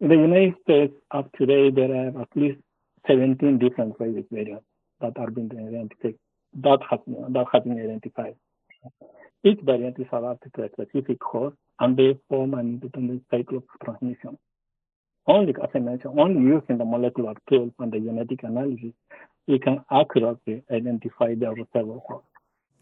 In 0.01 0.09
the 0.09 0.15
United 0.15 0.55
States, 0.63 0.95
up 1.11 1.33
to 1.33 1.47
today, 1.47 1.71
there 1.71 1.93
are 1.95 2.23
at 2.23 2.29
least 2.35 2.59
17 3.09 3.59
different 3.59 3.97
rabies 3.99 4.25
variants 4.31 4.65
that 5.01 5.17
are 5.17 5.31
being 5.31 5.51
identified, 5.51 6.15
that 6.63 6.79
have, 6.91 7.01
that 7.07 7.47
have 7.53 7.65
been 7.65 7.81
identified. 7.81 8.37
Each 9.43 9.59
variant 9.63 9.99
is 9.99 10.07
adapted 10.13 10.53
to 10.55 10.65
a 10.65 10.71
specific 10.71 11.19
host 11.23 11.57
and 11.81 11.97
they 11.97 12.19
form 12.29 12.55
an 12.55 12.61
independent 12.61 13.23
cycle 13.31 13.59
of 13.59 13.65
transmission. 13.85 14.39
Only, 15.27 15.55
as 15.63 15.71
I 15.75 15.79
mentioned, 15.79 16.19
only 16.21 16.41
using 16.43 16.79
the 16.79 16.85
molecular 16.85 17.35
tools 17.49 17.73
and 17.79 17.93
the 17.93 17.99
genetic 17.99 18.43
analysis, 18.45 18.93
we 19.47 19.59
can 19.59 19.85
accurately 19.91 20.63
identify 20.71 21.35
the 21.35 21.55
reservoir 21.55 22.01
host. 22.09 22.27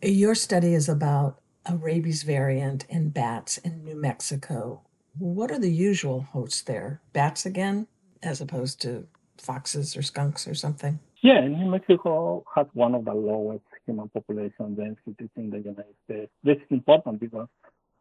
Your 0.02 0.34
study 0.34 0.74
is 0.74 0.88
about 0.88 1.40
a 1.66 1.76
rabies 1.76 2.22
variant 2.22 2.84
in 2.88 3.10
bats 3.10 3.58
in 3.58 3.84
New 3.84 3.96
Mexico. 3.96 4.82
What 5.18 5.50
are 5.50 5.58
the 5.58 5.70
usual 5.70 6.22
hosts 6.22 6.62
there? 6.62 7.00
Bats 7.12 7.46
again, 7.46 7.86
as 8.22 8.40
opposed 8.40 8.80
to 8.82 9.06
foxes 9.38 9.96
or 9.96 10.02
skunks 10.02 10.46
or 10.46 10.54
something? 10.54 11.00
Yeah, 11.22 11.46
New 11.46 11.70
Mexico 11.70 12.44
has 12.54 12.66
one 12.74 12.94
of 12.94 13.04
the 13.06 13.14
lowest 13.14 13.64
human 13.86 14.08
population 14.10 14.74
densities 14.74 15.30
in 15.36 15.50
the 15.50 15.58
United 15.58 15.94
States. 16.04 16.30
This 16.42 16.56
is 16.56 16.70
important 16.70 17.20
because 17.20 17.48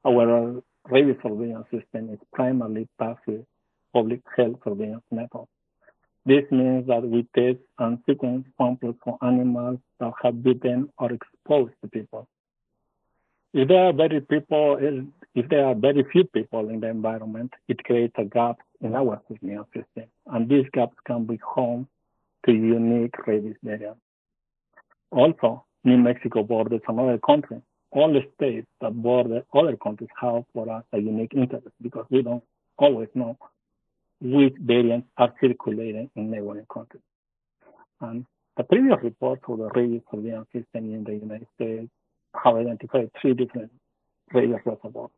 our 0.06 0.62
rabies 0.90 1.16
surveillance 1.24 1.68
system 1.72 2.10
is 2.12 2.20
primarily 2.34 2.88
passive 3.00 3.46
public 3.94 4.22
health 4.36 4.58
surveillance 4.64 5.04
method. 5.12 5.46
This 6.26 6.44
means 6.52 6.88
that 6.88 7.04
we 7.04 7.28
test 7.36 7.60
and 7.80 8.00
sequence 8.06 8.46
samples 8.58 8.96
for 9.04 9.18
animals 9.22 9.80
that 10.00 10.14
have 10.22 10.42
bitten 10.42 10.90
or 10.98 11.12
exposed 11.12 11.74
to 11.82 11.90
people. 11.90 12.28
If 13.54 13.68
there 13.68 13.86
are 13.86 13.94
very 13.94 14.22
people, 14.22 14.78
if 15.36 15.50
there 15.50 15.66
are 15.66 15.76
very 15.76 16.04
few 16.12 16.24
people 16.24 16.70
in 16.70 16.80
the 16.80 16.90
environment, 16.90 17.54
it 17.68 17.84
creates 17.84 18.14
a 18.18 18.24
gap 18.24 18.60
in 18.82 18.96
our 18.96 19.22
surveillance 19.28 19.68
system, 19.76 20.10
and 20.28 20.50
these 20.50 20.66
gaps 20.74 20.96
can 21.06 21.26
be 21.26 21.38
home 21.38 21.88
to 22.46 22.54
unique 22.54 23.28
rabies 23.28 23.56
variants. 23.62 24.00
Also, 25.12 25.66
New 25.84 25.98
Mexico 25.98 26.42
borders 26.44 26.82
another 26.88 27.20
country. 27.20 27.62
All 27.92 28.12
the 28.12 28.22
states 28.36 28.68
that 28.82 28.92
border 28.92 29.44
other 29.54 29.78
countries 29.78 30.10
have 30.20 30.46
for 30.54 30.70
us 30.70 30.84
a 30.94 30.98
unique 30.98 31.34
interest 31.36 31.68
because 31.82 32.06
we 32.10 32.24
don't 32.24 32.44
always 32.78 33.10
know 33.14 33.38
which 34.22 34.54
variants 34.60 35.08
are 35.18 35.34
circulating 35.42 36.10
in 36.16 36.32
neighboring 36.32 36.66
countries. 36.74 37.04
And 38.02 38.26
the 38.58 38.64
previous 38.64 38.98
reports 39.04 39.42
for 39.46 39.58
the 39.58 39.70
rabies 39.70 40.02
surveillance 40.12 40.48
system 40.54 40.94
in 40.94 41.04
the 41.04 41.14
United 41.14 41.48
States 41.56 41.90
have 42.44 42.56
identified 42.56 43.10
three 43.22 43.34
different 43.34 43.72
rabies 44.32 44.60
reservoirs 44.66 45.12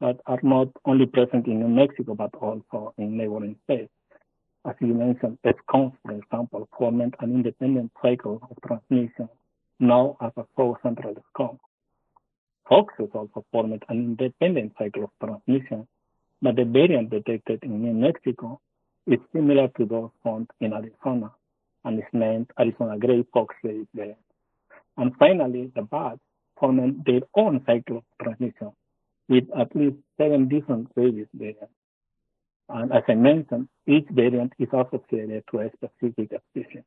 that 0.00 0.18
are 0.26 0.40
not 0.42 0.68
only 0.84 1.06
present 1.06 1.46
in 1.46 1.60
New 1.60 1.68
Mexico, 1.68 2.14
but 2.14 2.34
also 2.34 2.92
in 2.98 3.16
neighboring 3.16 3.56
states. 3.64 3.92
As 4.64 4.74
you 4.80 4.94
mentioned, 4.94 5.38
skunks, 5.42 5.96
for 6.04 6.12
example, 6.12 6.68
formed 6.76 7.14
an 7.20 7.32
independent 7.32 7.92
cycle 8.00 8.40
of 8.50 8.56
transmission 8.66 9.28
now 9.80 10.16
as 10.20 10.32
a 10.36 10.44
South 10.56 10.76
Central 10.82 11.14
skunk. 11.32 11.58
Foxes 12.68 13.10
also 13.12 13.44
formed 13.50 13.82
an 13.88 14.16
independent 14.18 14.72
cycle 14.78 15.04
of 15.04 15.10
transmission 15.22 15.86
but 16.42 16.56
the 16.56 16.64
variant 16.64 17.10
detected 17.10 17.60
in 17.62 17.82
New 17.82 17.94
Mexico 17.94 18.60
is 19.06 19.20
similar 19.32 19.68
to 19.78 19.86
those 19.86 20.10
found 20.24 20.50
in 20.60 20.72
Arizona 20.72 21.30
and 21.84 21.98
is 21.98 22.04
named 22.12 22.50
Arizona 22.58 22.98
gray 22.98 23.24
fox 23.32 23.54
variant. 23.62 24.18
And 24.96 25.12
finally, 25.18 25.70
the 25.74 25.82
bats 25.82 26.20
formed 26.58 27.04
their 27.06 27.22
own 27.36 27.62
cycle 27.64 27.98
of 27.98 28.04
transmission 28.22 28.72
with 29.28 29.44
at 29.58 29.74
least 29.74 29.96
seven 30.18 30.48
different 30.48 30.88
rabies 30.96 31.26
variants. 31.32 31.72
And 32.68 32.92
as 32.92 33.02
I 33.08 33.14
mentioned, 33.14 33.68
each 33.86 34.06
variant 34.10 34.52
is 34.58 34.68
associated 34.68 35.44
to 35.50 35.60
a 35.60 35.70
specific 35.76 36.30
species. 36.50 36.82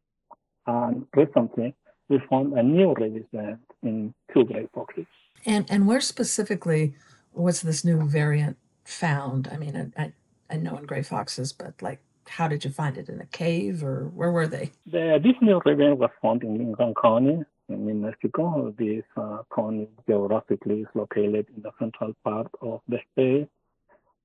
And 0.68 1.06
recently, 1.16 1.76
we 2.10 2.20
found 2.30 2.54
a 2.54 2.64
new 2.64 2.94
rabies 2.94 3.26
variant 3.34 3.62
in 3.84 4.14
two 4.34 4.44
gray 4.46 4.68
foxes. 4.74 5.06
And 5.46 5.66
and 5.70 5.88
where 5.88 6.02
specifically 6.02 6.96
was 7.34 7.62
this 7.62 7.84
new 7.84 8.04
variant 8.04 8.58
found? 8.86 9.50
I 9.52 9.58
mean, 9.58 9.92
I, 9.98 10.04
I, 10.04 10.14
I 10.50 10.58
know 10.58 10.78
in 10.78 10.86
gray 10.86 11.04
foxes, 11.04 11.52
but 11.52 11.82
like, 11.82 12.00
how 12.28 12.48
did 12.48 12.64
you 12.64 12.72
find 12.72 12.98
it 12.98 13.10
in 13.10 13.22
a 13.22 13.26
cave 13.26 13.84
or 13.84 14.06
where 14.14 14.32
were 14.32 14.48
they? 14.48 14.72
The 14.86 15.20
Disney 15.22 15.54
River 15.66 15.96
was 15.96 16.10
found 16.22 16.44
in 16.44 16.58
Lincoln 16.58 16.94
County 17.02 17.44
in 17.70 18.02
Mexico. 18.02 18.74
This 18.78 19.04
uh, 19.18 19.40
county 19.54 19.90
geographically 20.08 20.82
is 20.82 20.88
located 20.96 21.48
in 21.56 21.62
the 21.62 21.72
central 21.80 22.14
part 22.24 22.48
of 22.62 22.82
the 22.88 22.98
state. 23.14 23.48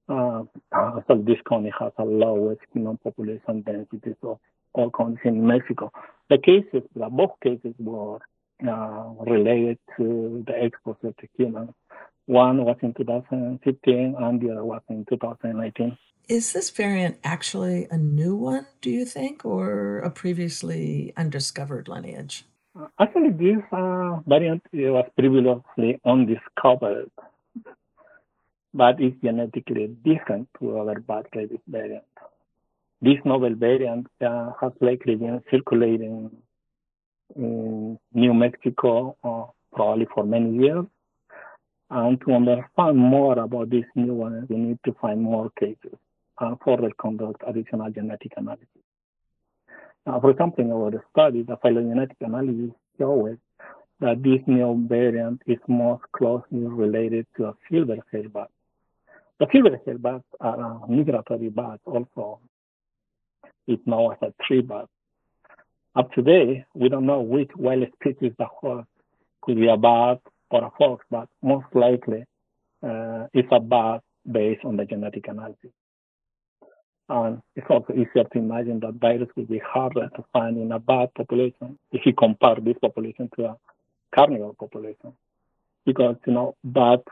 Uh, 0.09 0.43
so 1.07 1.23
this 1.25 1.38
county 1.49 1.73
has 1.79 1.93
the 1.97 2.05
lowest 2.05 2.61
human 2.73 2.97
population 2.99 3.62
density 3.62 4.14
of 4.23 4.38
all 4.73 4.90
counties 4.90 5.19
in 5.25 5.47
Mexico. 5.47 5.93
The 6.29 6.38
cases, 6.38 6.83
both 6.95 7.33
cases 7.43 7.75
were 7.79 8.19
uh, 8.67 9.11
related 9.21 9.79
to 9.97 10.45
the 10.47 10.64
exposure 10.64 11.14
to 11.19 11.29
humans. 11.37 11.71
One 12.27 12.65
was 12.65 12.77
in 12.83 12.95
2015 12.95 14.15
and 14.19 14.41
the 14.41 14.50
other 14.53 14.65
was 14.65 14.83
in 14.89 15.05
2019. 15.09 15.99
Is 16.29 16.53
this 16.53 16.71
variant 16.71 17.19
actually 17.25 17.89
a 17.91 17.99
new 17.99 18.37
one, 18.37 18.67
do 18.81 18.91
you 18.91 19.05
think, 19.05 19.45
or 19.45 19.99
a 19.99 20.11
previously 20.11 21.12
undiscovered 21.17 21.89
lineage? 21.89 22.45
Uh, 22.79 22.87
actually, 23.00 23.31
this 23.31 23.62
uh, 23.73 24.21
variant 24.29 24.62
was 24.73 25.11
previously 25.19 26.00
undiscovered, 26.05 27.11
but 28.73 29.00
is 29.00 29.12
genetically 29.25 29.89
different 30.05 30.49
to 30.61 30.79
other 30.79 31.00
bat 31.00 31.27
rabies 31.35 31.59
variants. 31.67 32.07
This 33.03 33.19
novel 33.25 33.57
variant 33.57 34.07
uh, 34.25 34.53
has 34.61 34.73
likely 34.81 35.17
been 35.17 35.43
circulating 35.50 36.31
in 37.35 37.99
New 38.12 38.35
Mexico 38.35 39.17
uh, 39.25 39.50
probably 39.75 40.07
for 40.15 40.25
many 40.25 40.62
years. 40.62 40.85
And 41.90 42.20
to 42.20 42.35
understand 42.35 42.97
more 42.97 43.38
about 43.38 43.70
this 43.70 43.85
new 43.97 44.14
one, 44.14 44.47
we 44.49 44.56
need 44.56 44.78
to 44.85 44.94
find 45.00 45.20
more 45.20 45.50
cases 45.59 45.99
and 46.38 46.56
further 46.64 46.90
conduct 47.00 47.42
additional 47.47 47.90
genetic 47.90 48.32
analysis. 48.37 48.66
Uh, 50.06 50.20
for 50.20 50.30
example, 50.30 50.64
in 50.64 50.73
our 50.73 51.04
study, 51.11 51.42
the 51.42 51.56
phylogenetic 51.56 52.16
analysis 52.20 52.70
showed 52.97 53.38
that 54.00 54.23
this 54.23 54.40
new 54.47 54.87
variant 54.88 55.42
is 55.47 55.59
most 55.68 56.02
closely 56.12 56.61
related 56.61 57.26
to 57.37 57.47
a 57.47 57.54
silver-tailed 57.70 58.32
bat. 58.32 58.49
The 59.40 59.47
silver-tailed 59.52 60.02
bats 60.02 60.25
are 60.40 60.87
migratory 60.88 61.50
bat 61.50 61.80
also. 61.85 62.40
It's 63.66 63.82
known 63.87 64.12
as 64.12 64.28
a 64.28 64.44
tree 64.44 64.62
bat. 64.62 64.87
Up 65.97 66.12
to 66.12 66.23
date, 66.23 66.64
we 66.75 66.88
don't 66.88 67.06
know 67.06 67.20
which 67.20 67.50
wild 67.56 67.87
species 68.00 68.32
the 68.38 68.47
host 68.47 68.87
could 69.42 69.56
be 69.56 69.68
a 69.68 69.76
bat 69.76 70.20
or 70.50 70.64
a 70.64 70.71
fox, 70.78 71.04
but 71.11 71.28
most 71.42 71.66
likely 71.75 72.25
uh, 72.83 73.26
it's 73.33 73.49
a 73.52 73.61
bat 73.61 74.02
based 74.30 74.64
on 74.64 74.76
the 74.76 74.85
genetic 74.85 75.28
analysis. 75.28 75.71
And 77.09 77.42
it's 77.57 77.66
also 77.69 77.92
easier 77.92 78.25
to 78.33 78.38
imagine 78.38 78.80
that 78.80 78.95
virus 78.95 79.28
will 79.37 79.47
be 79.47 79.59
harder 79.59 80.09
to 80.14 80.25
find 80.33 80.57
in 80.57 80.71
a 80.71 80.78
bat 80.78 81.12
population 81.14 81.78
if 81.90 82.07
you 82.07 82.12
compare 82.12 82.57
this 82.62 82.76
population 82.80 83.28
to 83.37 83.47
a 83.47 83.57
carnivore 84.14 84.54
population. 84.54 85.14
Because, 85.85 86.16
you 86.26 86.33
know, 86.35 86.54
bats, 86.62 87.02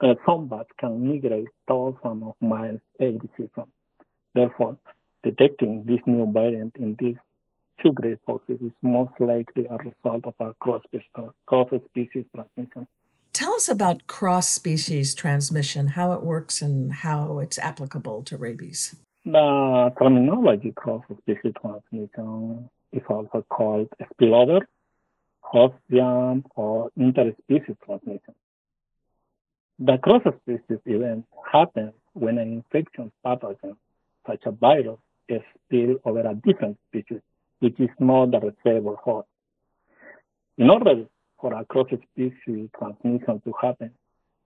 uh, 0.00 0.14
some 0.24 0.48
bats 0.48 0.68
can 0.78 1.08
migrate 1.08 1.48
thousands 1.66 2.22
of 2.22 2.34
miles 2.40 2.80
every 3.00 3.28
season. 3.36 3.64
Therefore, 4.34 4.76
detecting 5.24 5.84
this 5.84 6.00
new 6.06 6.30
variant 6.32 6.76
in 6.76 6.94
these 7.00 7.16
two 7.82 7.92
gray 7.92 8.16
foxes 8.26 8.60
is 8.60 8.72
most 8.82 9.12
likely 9.20 9.66
a 9.66 9.76
result 9.76 10.24
of 10.24 10.34
a 10.40 10.54
cross-species 10.54 12.24
transmission. 12.34 12.86
Tell 13.32 13.54
us 13.54 13.68
about 13.68 14.06
cross-species 14.06 15.14
transmission, 15.14 15.88
how 15.88 16.12
it 16.12 16.22
works 16.22 16.60
and 16.60 16.92
how 16.92 17.38
it's 17.38 17.58
applicable 17.58 18.22
to 18.24 18.36
rabies. 18.36 18.96
The 19.24 19.92
terminology 19.98 20.72
cross-species 20.72 21.52
transmission 21.60 22.68
is 22.92 23.02
also 23.08 23.44
called 23.48 23.88
spillover, 24.12 24.62
host 25.40 25.74
jump, 25.90 26.46
or 26.56 26.90
interspecies 26.98 27.76
transmission. 27.84 28.34
The 29.78 29.98
cross-species 29.98 30.80
event 30.86 31.26
happens 31.52 31.92
when 32.14 32.38
an 32.38 32.52
infectious 32.52 33.10
pathogen, 33.24 33.76
such 34.26 34.46
as 34.46 34.54
virus, 34.60 34.98
is 35.28 35.42
spilled 35.66 36.00
over 36.04 36.20
a 36.20 36.34
different 36.34 36.78
species, 36.88 37.20
which 37.60 37.78
is 37.80 37.90
not 37.98 38.30
the 38.30 38.40
receiver 38.40 38.94
host. 38.96 39.28
In 40.56 40.70
order 40.70 41.04
for 41.40 41.52
a 41.54 41.64
cross-species 41.64 42.68
transmission 42.78 43.40
to 43.44 43.52
happen, 43.60 43.90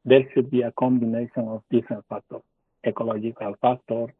there 0.04 0.22
should 0.34 0.50
be 0.50 0.62
a 0.62 0.72
combination 0.72 1.48
of 1.48 1.62
different 1.70 2.04
factors, 2.08 2.42
ecological 2.86 3.54
factors, 3.60 4.10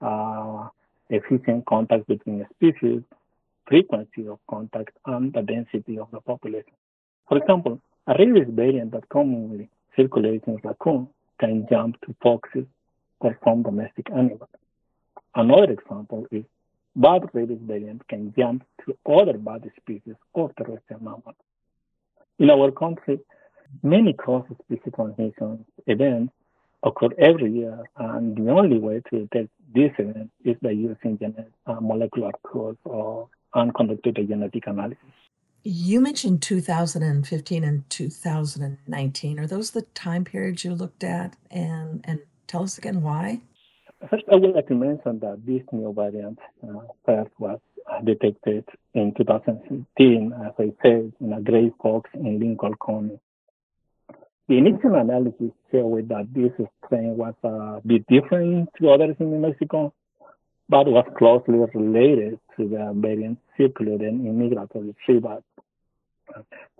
uh, 0.00 0.68
efficient 1.10 1.66
contact 1.66 2.06
between 2.06 2.46
species, 2.54 3.02
frequency 3.66 4.28
of 4.28 4.38
contact, 4.48 4.96
and 5.06 5.32
the 5.32 5.42
density 5.42 5.98
of 5.98 6.08
the 6.12 6.20
population. 6.20 6.72
For 7.28 7.38
example, 7.38 7.80
a 8.06 8.14
rabies 8.18 8.46
variant 8.48 8.92
that 8.92 9.08
commonly 9.08 9.68
circulates 9.96 10.46
in 10.46 10.58
raccoons 10.62 11.08
can 11.40 11.66
jump 11.68 12.00
to 12.02 12.14
foxes 12.22 12.66
or 13.20 13.36
some 13.44 13.62
domestic 13.62 14.10
animals. 14.10 14.48
Another 15.34 15.72
example 15.72 16.26
is 16.30 16.44
bat 16.96 17.22
rabies 17.34 17.58
variant 17.62 18.06
can 18.08 18.32
jump 18.36 18.64
to 18.84 18.96
other 19.10 19.36
bat 19.38 19.62
species 19.80 20.16
or 20.32 20.50
terrestrial 20.58 21.02
mammals. 21.02 21.36
In 22.38 22.50
our 22.50 22.70
country, 22.70 23.20
many 23.82 24.12
cross-species 24.12 24.92
transmission 24.94 25.64
events 25.86 26.32
occur 26.82 27.08
every 27.18 27.52
year, 27.52 27.78
and 27.96 28.36
the 28.36 28.50
only 28.50 28.78
way 28.78 29.02
to 29.10 29.20
detect 29.20 29.50
this 29.74 29.92
event 29.98 30.30
is 30.44 30.56
by 30.62 30.70
using 30.70 31.18
genetic, 31.18 31.52
uh, 31.66 31.80
molecular 31.80 32.32
tools 32.50 32.76
or 32.84 33.28
unconducted 33.54 34.16
genetic 34.28 34.66
analysis. 34.66 34.98
You 35.64 36.00
mentioned 36.00 36.42
2015 36.42 37.64
and 37.64 37.90
2019. 37.90 39.40
Are 39.40 39.46
those 39.46 39.72
the 39.72 39.82
time 39.82 40.24
periods 40.24 40.64
you 40.64 40.74
looked 40.74 41.02
at? 41.02 41.36
And, 41.50 42.04
and 42.04 42.20
tell 42.46 42.62
us 42.62 42.78
again 42.78 43.02
why? 43.02 43.40
First, 44.10 44.24
I 44.30 44.36
would 44.36 44.54
like 44.54 44.68
to 44.68 44.74
mention 44.74 45.18
that 45.20 45.44
this 45.46 45.62
new 45.72 45.92
variant 45.92 46.38
uh, 46.62 46.80
first 47.04 47.30
was 47.38 47.58
detected 48.04 48.64
in 48.94 49.14
2016, 49.16 50.32
as 50.44 50.52
I 50.58 50.72
said, 50.82 51.12
in 51.20 51.32
a 51.32 51.40
gray 51.40 51.72
fox 51.82 52.10
in 52.14 52.38
Lincoln 52.38 52.74
County. 52.84 53.18
The 54.48 54.58
initial 54.58 54.94
analysis 54.94 55.50
showed 55.72 56.08
that 56.10 56.28
this 56.32 56.52
strain 56.84 57.16
was 57.16 57.34
a 57.42 57.80
bit 57.86 58.06
different 58.06 58.68
to 58.78 58.90
others 58.90 59.16
in 59.18 59.30
New 59.30 59.40
Mexico, 59.40 59.92
but 60.68 60.86
was 60.86 61.06
closely 61.16 61.58
related 61.74 62.38
to 62.56 62.68
the 62.68 62.92
variant 62.94 63.38
circulating 63.56 64.26
in 64.26 64.38
migratory. 64.38 64.94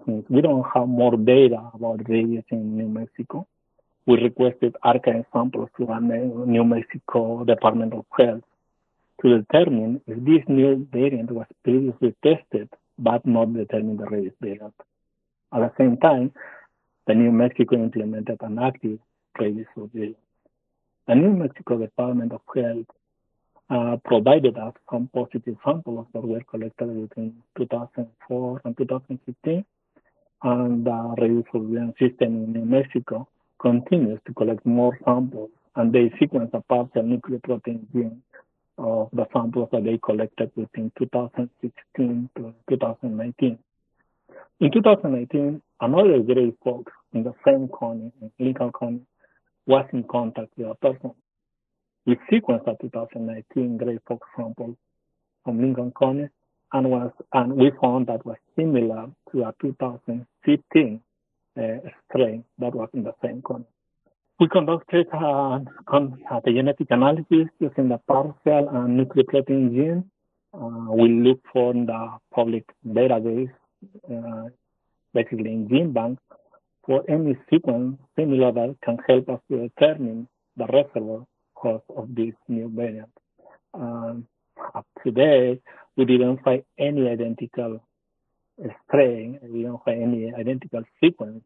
Since 0.04 0.26
we 0.28 0.40
don't 0.42 0.64
have 0.74 0.86
more 0.86 1.16
data 1.16 1.70
about 1.74 2.08
rabies 2.08 2.44
in 2.50 2.76
New 2.76 2.88
Mexico, 2.88 3.48
we 4.06 4.16
requested 4.22 4.76
archive 4.82 5.24
samples 5.32 5.68
to 5.76 5.84
the 5.84 5.98
New 5.98 6.64
Mexico 6.64 7.44
Department 7.44 7.92
of 7.92 8.06
Health 8.16 8.44
to 9.20 9.38
determine 9.38 10.00
if 10.06 10.18
this 10.24 10.44
new 10.48 10.86
variant 10.92 11.32
was 11.32 11.46
previously 11.64 12.14
tested 12.22 12.68
but 12.98 13.26
not 13.26 13.52
determined 13.52 13.98
the 13.98 14.06
rabies 14.06 14.32
variant. 14.40 14.74
At 15.52 15.60
the 15.60 15.72
same 15.76 15.96
time, 15.96 16.32
the 17.06 17.14
New 17.14 17.32
Mexico 17.32 17.74
implemented 17.76 18.38
an 18.42 18.58
active 18.60 19.00
rabies 19.38 19.66
surveillance. 19.74 20.16
The 21.08 21.14
New 21.14 21.30
Mexico 21.30 21.78
Department 21.78 22.32
of 22.32 22.42
Health 22.54 22.86
uh, 23.68 23.96
provided 24.04 24.56
us 24.56 24.74
some 24.90 25.10
positive 25.12 25.56
samples 25.64 26.06
that 26.12 26.22
were 26.22 26.42
collected 26.48 27.08
between 27.08 27.42
2004 27.58 28.62
and 28.64 28.76
2015, 28.76 29.64
and 30.42 30.86
the 30.86 31.14
rabies 31.18 31.44
surveillance 31.52 31.98
system 31.98 32.44
in 32.44 32.52
New 32.52 32.64
Mexico 32.64 33.28
continues 33.60 34.20
to 34.26 34.34
collect 34.34 34.64
more 34.64 34.98
samples, 35.04 35.50
and 35.74 35.92
they 35.92 36.12
sequence 36.18 36.50
a 36.52 36.60
partial 36.60 37.02
nucleoprotein 37.02 37.86
gene 37.92 38.22
of 38.78 39.08
the 39.12 39.26
samples 39.32 39.68
that 39.72 39.84
they 39.84 39.98
collected 40.04 40.54
between 40.54 40.92
2016 40.98 42.30
to 42.36 42.54
2019. 42.68 43.58
In 44.60 44.70
2019, 44.72 45.62
another 45.80 46.20
gray 46.20 46.52
fox 46.64 46.92
in 47.12 47.22
the 47.22 47.34
same 47.46 47.68
county, 47.78 48.12
in 48.20 48.30
Lincoln 48.38 48.72
County, 48.78 49.00
was 49.66 49.86
in 49.92 50.04
contact 50.04 50.50
with 50.56 50.68
a 50.68 50.74
person. 50.74 51.12
We 52.06 52.16
sequenced 52.30 52.68
a 52.68 52.76
2019 52.80 53.78
gray 53.78 53.98
fox 54.06 54.26
sample 54.36 54.76
from 55.44 55.60
Lincoln 55.60 55.92
County 55.98 56.28
and 56.72 56.90
was 56.90 57.12
and 57.32 57.52
we 57.54 57.70
found 57.80 58.06
that 58.08 58.24
was 58.26 58.36
similar 58.56 59.08
to 59.32 59.42
a 59.42 59.54
2015 59.60 60.26
uh, 60.46 61.05
strain 62.08 62.44
that 62.58 62.74
was 62.74 62.88
in 62.94 63.02
the 63.02 63.14
same 63.22 63.42
county. 63.42 63.64
We 64.38 64.48
conducted 64.48 65.06
uh, 65.12 65.60
the 65.88 66.52
genetic 66.52 66.88
analysis 66.90 67.48
using 67.58 67.88
the 67.88 67.98
partial 68.06 68.68
and 68.68 69.00
nucleoprotein 69.00 69.70
gene. 69.72 70.10
Uh, 70.52 70.92
we 70.92 71.08
look 71.08 71.40
for 71.52 71.72
the 71.72 72.18
public 72.34 72.64
database 72.86 73.50
uh, 74.10 74.48
basically 75.14 75.52
in 75.52 75.68
GenBank, 75.68 76.18
for 76.84 77.02
any 77.08 77.36
sequence 77.50 77.98
similar 78.16 78.52
that 78.52 78.76
can 78.84 78.98
help 79.08 79.28
us 79.28 79.40
to 79.50 79.68
determine 79.68 80.28
the 80.56 80.66
reservoir 80.66 81.26
cause 81.54 81.80
of 81.96 82.14
this 82.14 82.34
new 82.48 82.70
variant. 82.74 83.10
Um, 83.74 84.26
up 84.74 84.86
to 85.02 85.10
date, 85.10 85.62
we 85.96 86.04
didn't 86.04 86.42
find 86.44 86.62
any 86.78 87.08
identical 87.08 87.80
strain, 88.86 89.38
we 89.42 89.62
don't 89.62 89.82
find 89.84 90.02
any 90.02 90.34
identical 90.34 90.82
sequence. 91.00 91.42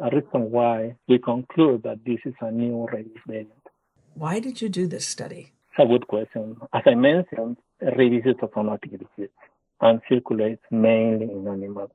A 0.00 0.10
reason 0.10 0.50
why 0.50 0.96
we 1.06 1.18
conclude 1.18 1.82
that 1.82 2.04
this 2.04 2.18
is 2.24 2.34
a 2.40 2.50
new 2.50 2.86
rabies 2.90 3.18
variant. 3.26 3.52
Why 4.14 4.40
did 4.40 4.60
you 4.62 4.68
do 4.68 4.86
this 4.86 5.06
study? 5.06 5.52
It's 5.70 5.78
a 5.78 5.86
good 5.86 6.06
question. 6.06 6.56
As 6.72 6.82
I 6.86 6.94
mentioned, 6.94 7.58
rabies 7.80 8.24
is 8.24 8.36
a 8.42 8.46
zoonotic 8.46 8.90
disease 8.92 9.30
and 9.80 10.00
circulates 10.08 10.62
mainly 10.70 11.30
in 11.30 11.46
animals. 11.46 11.90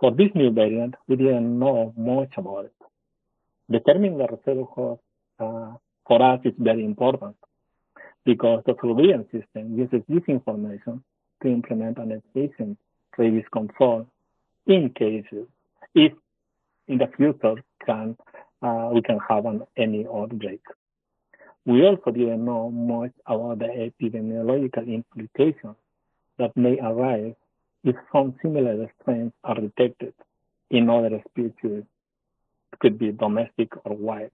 For 0.00 0.10
this 0.10 0.30
new 0.34 0.50
variant, 0.50 0.94
we 1.08 1.16
didn't 1.16 1.58
know 1.58 1.92
much 1.96 2.32
about 2.36 2.66
it. 2.66 2.72
Determining 3.70 4.18
the 4.18 4.26
reservoir 4.26 4.66
host 4.74 5.00
uh, 5.38 5.76
for 6.06 6.22
us 6.22 6.40
is 6.44 6.52
very 6.58 6.84
important 6.84 7.36
because 8.24 8.62
the 8.66 8.74
surveillance 8.82 9.26
system 9.32 9.78
uses 9.78 10.02
this 10.08 10.22
information 10.28 11.02
to 11.42 11.48
implement 11.48 11.98
an 11.98 12.22
efficient 12.34 12.78
rabies 13.18 13.44
control 13.52 14.06
in 14.66 14.90
cases 14.90 15.46
if 15.94 16.12
in 16.88 16.98
the 16.98 17.08
future 17.16 17.62
can 17.84 18.16
uh, 18.62 18.90
we 18.92 19.02
can 19.02 19.18
have 19.28 19.44
an, 19.46 19.62
any 19.76 20.06
outbreak. 20.06 20.60
We 21.66 21.84
also 21.86 22.10
didn't 22.10 22.44
know 22.44 22.70
much 22.70 23.12
about 23.26 23.58
the 23.58 23.66
epidemiological 23.66 24.86
implications 24.86 25.76
that 26.38 26.56
may 26.56 26.78
arise 26.78 27.34
if 27.84 27.96
some 28.12 28.34
similar 28.42 28.90
strains 29.00 29.32
are 29.44 29.60
detected 29.60 30.14
in 30.70 30.88
other 30.88 31.22
species, 31.30 31.84
it 32.72 32.78
could 32.80 32.98
be 32.98 33.12
domestic 33.12 33.68
or 33.84 33.94
wild. 33.94 34.30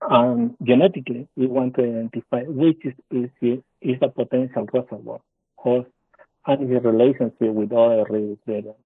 And 0.00 0.56
genetically, 0.62 1.28
we 1.36 1.46
want 1.46 1.74
to 1.74 1.82
identify 1.82 2.42
which 2.44 2.80
species 2.80 3.62
is 3.82 3.98
a 4.00 4.08
potential 4.08 4.66
reservoir 4.72 5.20
host 5.56 5.88
and 6.50 6.72
its 6.72 6.84
relationship 6.84 7.52
with 7.54 7.72
other 7.72 8.04
variants 8.08 8.78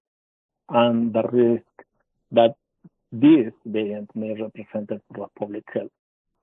and 0.69 1.13
the 1.13 1.23
risk 1.23 1.63
that 2.31 2.55
these 3.11 3.51
variants 3.65 4.11
may 4.15 4.33
represent 4.33 4.89
for 5.13 5.29
public 5.37 5.63
health. 5.73 5.91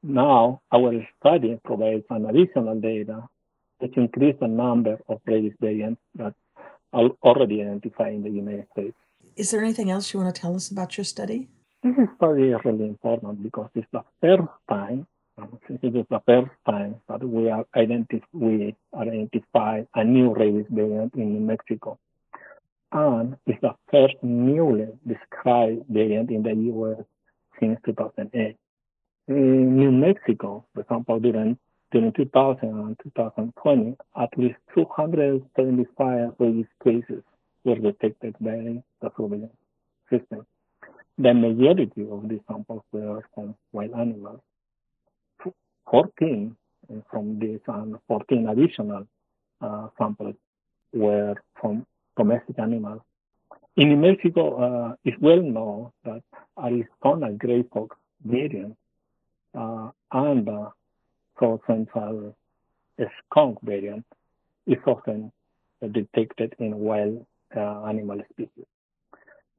Now, 0.03 0.63
our 0.73 1.07
study 1.19 1.61
provides 1.65 2.05
an 2.11 2.27
additional 2.27 2.81
data 2.81 3.29
which 3.79 3.97
increase 3.97 4.37
the 4.41 4.49
number 4.49 4.99
of 5.09 5.21
rabies 5.27 5.55
variants 5.61 6.01
that 6.17 6.35
are 6.93 7.11
already 7.23 7.63
identified 7.63 8.15
in 8.15 8.23
the 8.23 8.31
United 8.31 8.67
States. 8.73 8.97
Is 9.37 9.51
there 9.51 9.63
anything 9.63 9.91
else 9.91 10.13
you 10.13 10.21
want 10.21 10.35
to 10.35 10.41
tell 10.41 10.55
us 10.55 10.71
about 10.71 10.97
your 10.97 11.05
study? 11.05 11.49
This 11.83 11.95
study 12.17 12.51
is 12.51 12.61
really 12.65 12.87
important 12.87 13.43
because 13.43 13.71
it's 13.75 13.87
the 13.93 14.03
first 14.21 14.49
time, 14.69 15.07
it 15.39 15.95
is 15.95 16.07
the 16.11 16.21
first 16.27 16.51
time 16.69 16.97
that 17.09 17.25
we 17.25 17.49
are 17.49 17.65
identif- 17.75 18.23
we 18.33 18.77
identify 18.95 19.83
a 19.95 20.05
new 20.05 20.35
rabies 20.35 20.67
variant 20.71 21.15
in 21.15 21.33
New 21.33 21.41
Mexico. 21.41 21.99
And 22.93 23.37
it's 23.47 23.61
the 23.63 23.75
first 23.91 24.17
newly 24.23 24.89
described 25.07 25.87
variant 25.89 26.31
in 26.31 26.43
the 26.43 26.55
U.S. 26.55 27.05
since 27.59 27.79
2008. 27.87 28.57
In 29.29 29.77
New 29.77 29.91
Mexico, 29.91 30.67
for 30.75 30.83
example, 30.83 31.19
during, 31.19 31.57
during 31.91 32.13
2000 32.13 32.69
and 32.69 32.99
2020, 33.03 33.97
at 34.21 34.29
least 34.37 34.57
275 34.75 36.33
rabies 36.39 36.67
cases 36.85 37.23
were 37.65 37.77
detected 37.77 38.37
by 38.41 38.83
the 39.01 39.11
surveillance 39.17 39.57
system. 40.11 40.47
The 41.17 41.33
majority 41.33 42.07
of 42.11 42.29
these 42.29 42.41
samples 42.47 42.83
were 42.93 43.25
from 43.35 43.55
wild 43.73 43.93
animals. 43.93 44.41
14 45.91 46.57
from 47.11 47.39
this 47.39 47.61
and 47.69 47.97
14 48.09 48.49
additional 48.49 49.07
uh, 49.61 49.89
samples 49.99 50.35
were 50.93 51.35
from 51.61 51.87
domestic 52.17 52.59
animals. 52.59 53.01
In 53.77 54.01
Mexico, 54.01 54.91
uh, 54.91 54.95
it's 55.05 55.17
well 55.21 55.41
known 55.41 55.91
that 56.05 56.23
Arizona 56.63 57.33
gray 57.33 57.63
fox 57.73 57.97
variant 58.25 58.77
uh, 59.55 59.91
and 60.13 60.47
the 60.47 60.71
south 61.41 61.61
central 61.67 62.35
skunk 63.27 63.59
variant 63.63 64.05
is 64.67 64.79
often 64.87 65.33
detected 65.91 66.55
in 66.59 66.79
wild 66.79 67.25
uh, 67.57 67.85
animal 67.85 68.21
species. 68.31 68.67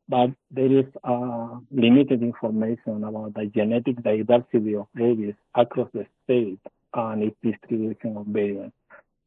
But 0.07 0.31
there 0.51 0.71
is 0.79 0.85
uh, 1.03 1.59
limited 1.71 2.21
information 2.21 3.03
about 3.03 3.33
the 3.35 3.45
genetic 3.45 4.03
diversity 4.03 4.75
of 4.75 4.87
rabies 4.93 5.35
across 5.55 5.89
the 5.93 6.05
state 6.23 6.59
and 6.93 7.23
its 7.23 7.35
distribution 7.41 8.17
of 8.17 8.25
variants, 8.27 8.75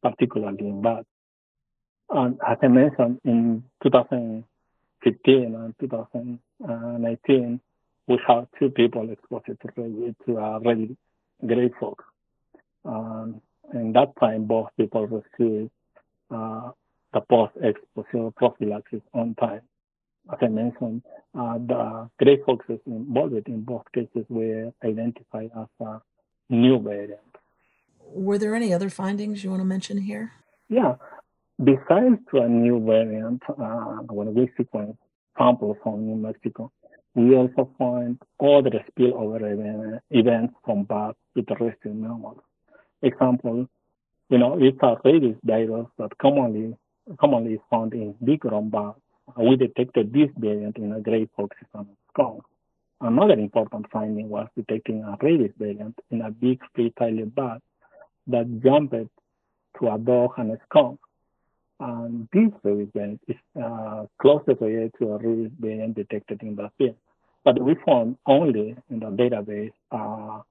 particularly 0.01 0.59
in 0.59 0.81
bats. 0.81 1.07
And 2.09 2.39
as 2.47 2.57
I 2.61 2.67
mentioned, 2.67 3.19
in 3.25 3.63
2015 3.83 5.55
and 5.55 5.75
2019, 5.79 7.59
we 8.07 8.19
have 8.27 8.47
two 8.57 8.69
people 8.69 9.09
exposed 9.09 9.47
to 9.47 9.57
rabies, 9.75 10.13
to 10.25 10.37
a 10.37 10.59
rabies 10.59 10.95
gray 11.45 11.69
fox. 11.79 12.05
And 12.85 13.93
that 13.95 14.13
time, 14.19 14.45
both 14.45 14.69
people 14.77 15.07
received 15.07 15.71
uh, 16.31 16.71
the 17.13 17.21
post-exposure 17.21 18.31
prophylaxis 18.35 19.01
on 19.13 19.35
time. 19.35 19.61
As 20.31 20.39
I 20.41 20.47
mentioned, 20.47 21.03
uh, 21.37 21.57
the 21.57 22.09
gray 22.19 22.37
foxes 22.45 22.79
involved 22.85 23.47
in 23.47 23.61
both 23.61 23.85
cases 23.93 24.25
were 24.29 24.71
identified 24.83 25.51
as 25.57 25.67
a 25.79 26.01
new 26.49 26.79
variant. 26.79 27.21
Were 28.01 28.37
there 28.37 28.55
any 28.55 28.73
other 28.73 28.89
findings 28.89 29.43
you 29.43 29.49
want 29.49 29.61
to 29.61 29.65
mention 29.65 29.97
here? 29.97 30.31
Yeah. 30.69 30.95
Besides 31.63 32.21
a 32.33 32.47
new 32.47 32.83
variant, 32.85 33.41
uh, 33.49 34.03
when 34.09 34.33
we 34.33 34.49
sequence 34.57 34.97
samples 35.37 35.77
from 35.83 36.05
New 36.05 36.15
Mexico, 36.15 36.71
we 37.15 37.35
also 37.35 37.69
find 37.77 38.19
other 38.39 38.85
spillover 38.89 39.99
events 40.11 40.53
from 40.63 40.83
bats 40.83 41.17
with 41.35 41.47
terrestrial 41.47 41.97
mammals. 41.97 42.41
Example, 43.01 43.67
you 44.29 44.37
know, 44.37 44.57
it's 44.59 44.77
a 44.83 44.97
rabies 45.03 45.35
virus 45.43 45.87
that 45.97 46.15
commonly 46.19 46.75
commonly 47.19 47.53
is 47.53 47.59
found 47.69 47.93
in 47.93 48.13
big 48.23 48.41
ground 48.41 48.71
bats. 48.71 48.99
We 49.35 49.55
detected 49.55 50.13
this 50.13 50.29
variant 50.37 50.77
in 50.77 50.93
a 50.93 51.01
gray 51.01 51.27
foxes 51.35 51.67
and 51.73 51.87
skunk. 52.09 52.43
Another 53.01 53.33
important 53.33 53.85
finding 53.91 54.29
was 54.29 54.47
detecting 54.55 55.03
a 55.03 55.17
rabies 55.21 55.51
variant 55.57 55.99
in 56.09 56.21
a 56.21 56.31
big 56.31 56.59
free-tailed 56.73 57.35
bat 57.35 57.61
that 58.27 58.61
jumped 58.63 58.95
to 59.79 59.87
a 59.87 59.97
dog 59.99 60.31
and 60.37 60.51
a 60.51 60.59
skunk. 60.65 60.99
And 61.79 62.27
this 62.33 62.51
rabies 62.63 62.87
variant 62.93 63.21
is 63.27 63.35
uh, 63.61 64.05
closely 64.19 64.55
related 64.59 64.93
to 64.99 65.11
a 65.11 65.17
rabies 65.17 65.51
variant 65.59 65.95
detected 65.95 66.41
in 66.41 66.55
Brazil. 66.55 66.95
But 67.43 67.61
we 67.61 67.75
found 67.85 68.17
only 68.25 68.75
in 68.89 68.99
the 68.99 69.07
database 69.07 69.73
a 69.91 70.41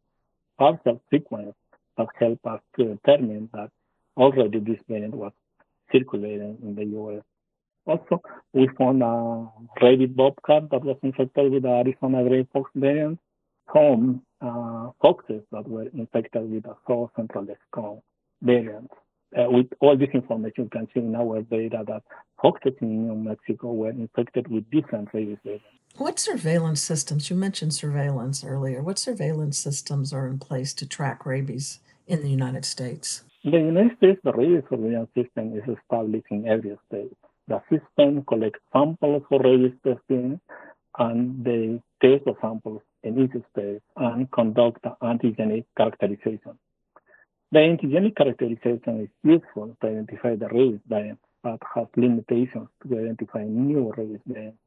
partial 0.58 1.00
sequence 1.10 1.54
that 1.96 2.08
helped 2.18 2.46
us 2.46 2.60
to 2.76 2.84
determine 2.94 3.48
that 3.52 3.70
already 4.16 4.60
this 4.60 4.78
variant 4.88 5.14
was 5.14 5.32
circulating 5.92 6.58
in 6.62 6.74
the 6.74 6.84
US. 6.98 7.22
Also, 7.86 8.20
we 8.52 8.68
found 8.76 9.02
a 9.02 9.46
rabid 9.80 10.16
bobcat 10.16 10.68
that 10.70 10.84
was 10.84 10.96
infected 11.02 11.52
with 11.52 11.62
the 11.62 11.68
Arizona 11.68 12.28
gray 12.28 12.46
fox 12.52 12.70
variant, 12.74 13.18
some 13.72 14.22
uh, 14.40 14.90
foxes 15.00 15.42
that 15.52 15.68
were 15.68 15.88
infected 15.94 16.50
with 16.50 16.64
the 16.64 16.74
south 16.88 17.10
central 17.16 17.46
skunk 17.70 18.00
variant. 18.42 18.90
Uh, 19.36 19.50
with 19.50 19.66
all 19.80 19.96
this 19.96 20.08
information, 20.14 20.64
you 20.64 20.68
can 20.70 20.88
see 20.94 21.00
in 21.00 21.14
our 21.14 21.42
data 21.42 21.84
that 21.86 22.02
foxes 22.40 22.72
in 22.80 23.06
New 23.06 23.14
Mexico 23.14 23.72
were 23.72 23.90
infected 23.90 24.48
with 24.48 24.68
different 24.70 25.08
rabies 25.12 25.38
variants. 25.44 25.66
What 25.96 26.18
surveillance 26.18 26.80
systems, 26.80 27.30
you 27.30 27.36
mentioned 27.36 27.74
surveillance 27.74 28.44
earlier, 28.44 28.82
what 28.82 28.98
surveillance 28.98 29.58
systems 29.58 30.12
are 30.12 30.26
in 30.26 30.38
place 30.38 30.74
to 30.74 30.86
track 30.88 31.24
rabies 31.24 31.80
in 32.06 32.22
the 32.22 32.28
United 32.30 32.64
States? 32.64 33.24
In 33.44 33.52
the 33.52 33.58
United 33.58 33.96
States, 33.96 34.20
the 34.24 34.32
rabies 34.32 34.62
surveillance 34.68 35.10
system 35.14 35.56
is 35.56 35.62
established 35.78 36.26
in 36.30 36.46
every 36.46 36.76
state. 36.88 37.16
The 37.48 37.60
system 37.70 38.24
collects 38.24 38.60
samples 38.72 39.22
for 39.28 39.40
rabies 39.40 39.76
testing 39.84 40.40
and 40.98 41.44
they 41.44 41.80
test 42.02 42.24
the 42.24 42.34
samples 42.40 42.82
in 43.02 43.22
each 43.22 43.40
state 43.52 43.82
and 43.96 44.30
conduct 44.32 44.82
the 44.82 44.96
antigenic 45.02 45.64
characterization. 45.76 46.58
The 47.52 47.60
antigenic 47.60 48.16
characterization 48.16 49.02
is 49.02 49.08
useful 49.22 49.76
to 49.80 49.86
identify 49.86 50.34
the 50.34 50.48
rabies 50.48 50.80
variant, 50.88 51.20
but 51.42 51.60
has 51.74 51.86
limitations 51.96 52.68
to 52.88 52.98
identify 52.98 53.44
new 53.44 53.92
rabies 53.96 54.20
variants 54.26 54.58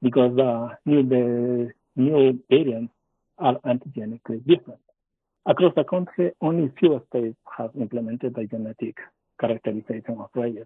because 0.00 0.34
the 0.36 0.70
new, 0.86 1.02
the 1.02 1.72
new 1.96 2.40
variants 2.48 2.92
are 3.38 3.58
antigenically 3.66 4.38
different. 4.46 4.80
Across 5.46 5.74
the 5.76 5.84
country, 5.84 6.32
only 6.40 6.72
few 6.78 7.02
states 7.10 7.36
have 7.58 7.70
implemented 7.78 8.34
the 8.34 8.46
genetic 8.46 8.96
characterization 9.38 10.16
of 10.18 10.30
rabies. 10.34 10.64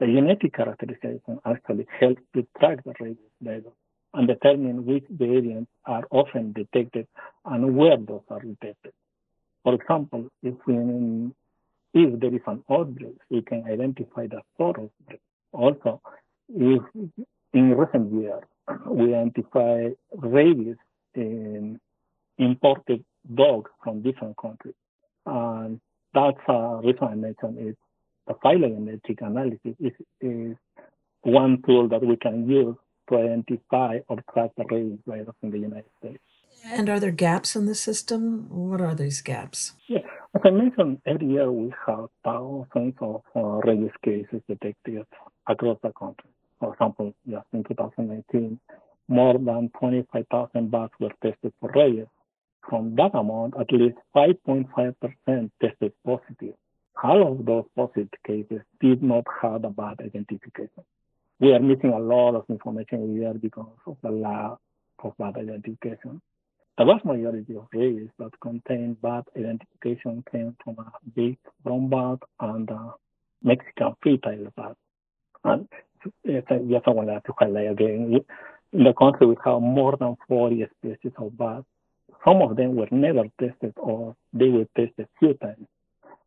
The 0.00 0.06
genetic 0.06 0.54
characterization 0.54 1.40
actually 1.44 1.86
helps 2.00 2.22
to 2.34 2.46
track 2.58 2.82
the 2.84 2.94
rabies 2.98 3.18
virus 3.42 3.74
and 4.14 4.26
determine 4.26 4.86
which 4.86 5.04
variants 5.10 5.70
are 5.84 6.04
often 6.10 6.52
detected 6.52 7.06
and 7.44 7.76
where 7.76 7.98
those 7.98 8.22
are 8.30 8.40
detected. 8.40 8.92
For 9.62 9.74
example, 9.74 10.30
if, 10.42 10.54
we, 10.66 11.30
if 11.92 12.18
there 12.18 12.34
is 12.34 12.40
an 12.46 12.64
outbreak, 12.70 13.16
we 13.28 13.42
can 13.42 13.64
identify 13.66 14.26
the 14.26 14.40
source. 14.56 14.90
Also, 15.52 16.00
if 16.48 16.82
in 17.52 17.74
recent 17.76 18.10
years 18.10 18.44
we 18.86 19.14
identify 19.14 19.88
rabies 20.14 20.76
in 21.14 21.78
imported 22.38 23.04
dogs 23.34 23.70
from 23.84 24.00
different 24.00 24.34
countries. 24.38 24.74
And 25.26 25.78
that's 26.14 26.40
a 26.48 26.80
reason 26.82 27.04
I 27.04 27.14
mentioned 27.16 27.58
is 27.58 27.76
the 28.26 28.34
phylogenetic 28.42 29.20
analysis 29.20 29.74
is, 29.80 29.92
is 30.20 30.56
one 31.22 31.62
tool 31.66 31.88
that 31.88 32.04
we 32.04 32.16
can 32.16 32.48
use 32.48 32.76
to 33.08 33.16
identify 33.16 33.98
or 34.08 34.18
track 34.32 34.50
the 34.56 34.64
rabies 34.70 34.98
virus 35.06 35.34
in 35.42 35.50
the 35.50 35.58
United 35.58 35.90
States. 35.98 36.22
And 36.64 36.88
are 36.88 37.00
there 37.00 37.10
gaps 37.10 37.56
in 37.56 37.66
the 37.66 37.74
system? 37.74 38.46
What 38.50 38.80
are 38.80 38.94
these 38.94 39.22
gaps? 39.22 39.72
Yeah, 39.88 40.00
as 40.34 40.42
I 40.44 40.50
mentioned, 40.50 40.98
every 41.06 41.26
year 41.26 41.50
we 41.50 41.72
have 41.86 42.06
thousands 42.24 42.94
of 43.00 43.22
uh, 43.34 43.60
rabies 43.66 43.90
cases 44.04 44.42
detected 44.48 45.06
across 45.48 45.78
the 45.82 45.92
country. 45.92 46.30
For 46.58 46.74
example, 46.74 47.14
just 47.28 47.46
in 47.52 47.64
2019, 47.64 48.60
more 49.08 49.38
than 49.38 49.70
25,000 49.80 50.70
bats 50.70 50.92
were 51.00 51.12
tested 51.22 51.52
for 51.60 51.70
rabies. 51.74 52.06
From 52.68 52.94
that 52.96 53.14
amount, 53.14 53.54
at 53.58 53.72
least 53.72 53.96
5.5% 54.14 55.50
tested 55.60 55.92
positive. 56.04 56.54
All 57.02 57.32
of 57.32 57.46
those 57.46 57.64
positive 57.74 58.10
cases 58.26 58.60
did 58.80 59.02
not 59.02 59.24
have 59.40 59.64
a 59.64 59.70
bat 59.70 60.00
identification. 60.00 60.84
We 61.38 61.54
are 61.54 61.60
missing 61.60 61.92
a 61.94 61.98
lot 61.98 62.34
of 62.34 62.44
information 62.50 63.16
here 63.16 63.32
because 63.32 63.78
of 63.86 63.96
the 64.02 64.10
lack 64.10 64.58
of 65.02 65.16
bad 65.16 65.38
identification. 65.38 66.20
The 66.76 66.84
vast 66.84 67.04
majority 67.06 67.56
of 67.56 67.70
cases 67.70 68.10
that 68.18 68.38
contain 68.40 68.96
bad 69.02 69.24
identification 69.36 70.24
came 70.30 70.56
from 70.62 70.76
a 70.78 70.92
big 71.16 71.38
brown 71.64 72.18
and 72.40 72.70
Mexican 73.42 73.94
free-tailed 74.02 74.54
bat. 74.54 74.76
And 75.44 75.68
eh, 76.28 76.40
yes, 76.66 76.82
I 76.86 76.90
wanted 76.90 77.22
to 77.24 77.32
highlight 77.38 77.70
again, 77.70 78.20
in 78.72 78.84
the 78.84 78.92
country 78.92 79.26
we 79.26 79.36
have 79.44 79.62
more 79.62 79.96
than 79.96 80.16
40 80.28 80.66
species 80.78 81.12
of 81.16 81.36
bats. 81.38 81.64
Some 82.24 82.42
of 82.42 82.56
them 82.56 82.76
were 82.76 82.88
never 82.90 83.24
tested 83.40 83.72
or 83.78 84.14
they 84.34 84.48
were 84.48 84.66
tested 84.76 85.08
few 85.18 85.32
times. 85.34 85.66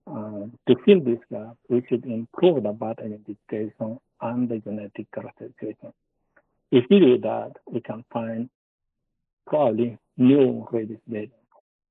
Uh, 0.05 0.47
to 0.67 0.75
fill 0.85 0.99
this 0.99 1.19
gap, 1.31 1.55
we 1.69 1.81
should 1.87 2.05
improve 2.05 2.63
the 2.63 2.71
bat 2.71 2.99
identification 2.99 3.99
and 4.21 4.49
the 4.49 4.57
genetic 4.59 5.09
characterization. 5.13 5.93
If 6.71 6.85
we 6.89 6.99
do 6.99 7.17
that, 7.19 7.53
we 7.67 7.79
can 7.81 8.03
find 8.11 8.49
probably 9.47 9.97
new 10.17 10.67
rabies 10.71 10.97
variants. 11.07 11.35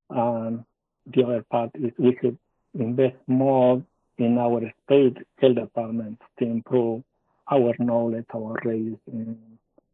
Um, 0.09 0.65
the 1.07 1.23
other 1.23 1.45
part 1.49 1.71
is 1.73 1.91
we 1.97 2.17
should 2.21 2.37
invest 2.77 3.15
more 3.27 3.83
in 4.17 4.37
our 4.37 4.61
state 4.85 5.17
health 5.39 5.55
departments 5.55 6.21
to 6.39 6.45
improve 6.45 7.03
our 7.51 7.73
knowledge, 7.79 8.25
our 8.33 8.55
race 8.63 8.99
in 9.07 9.37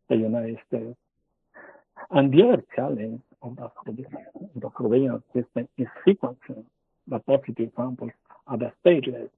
the 0.10 0.16
United 0.16 0.58
States. 0.68 0.98
And 2.12 2.34
the 2.34 2.44
other 2.48 2.64
challenge 2.76 3.22
of 3.42 3.56
the, 3.86 4.06
the 4.56 4.70
surveillance 4.78 5.24
system 5.34 5.68
is 5.78 5.88
sequencing 6.06 6.66
the 7.10 7.20
positive 7.20 7.72
samples 7.76 8.12
at 8.52 8.60
the 8.60 8.72
state 8.82 9.08
level. 9.08 9.30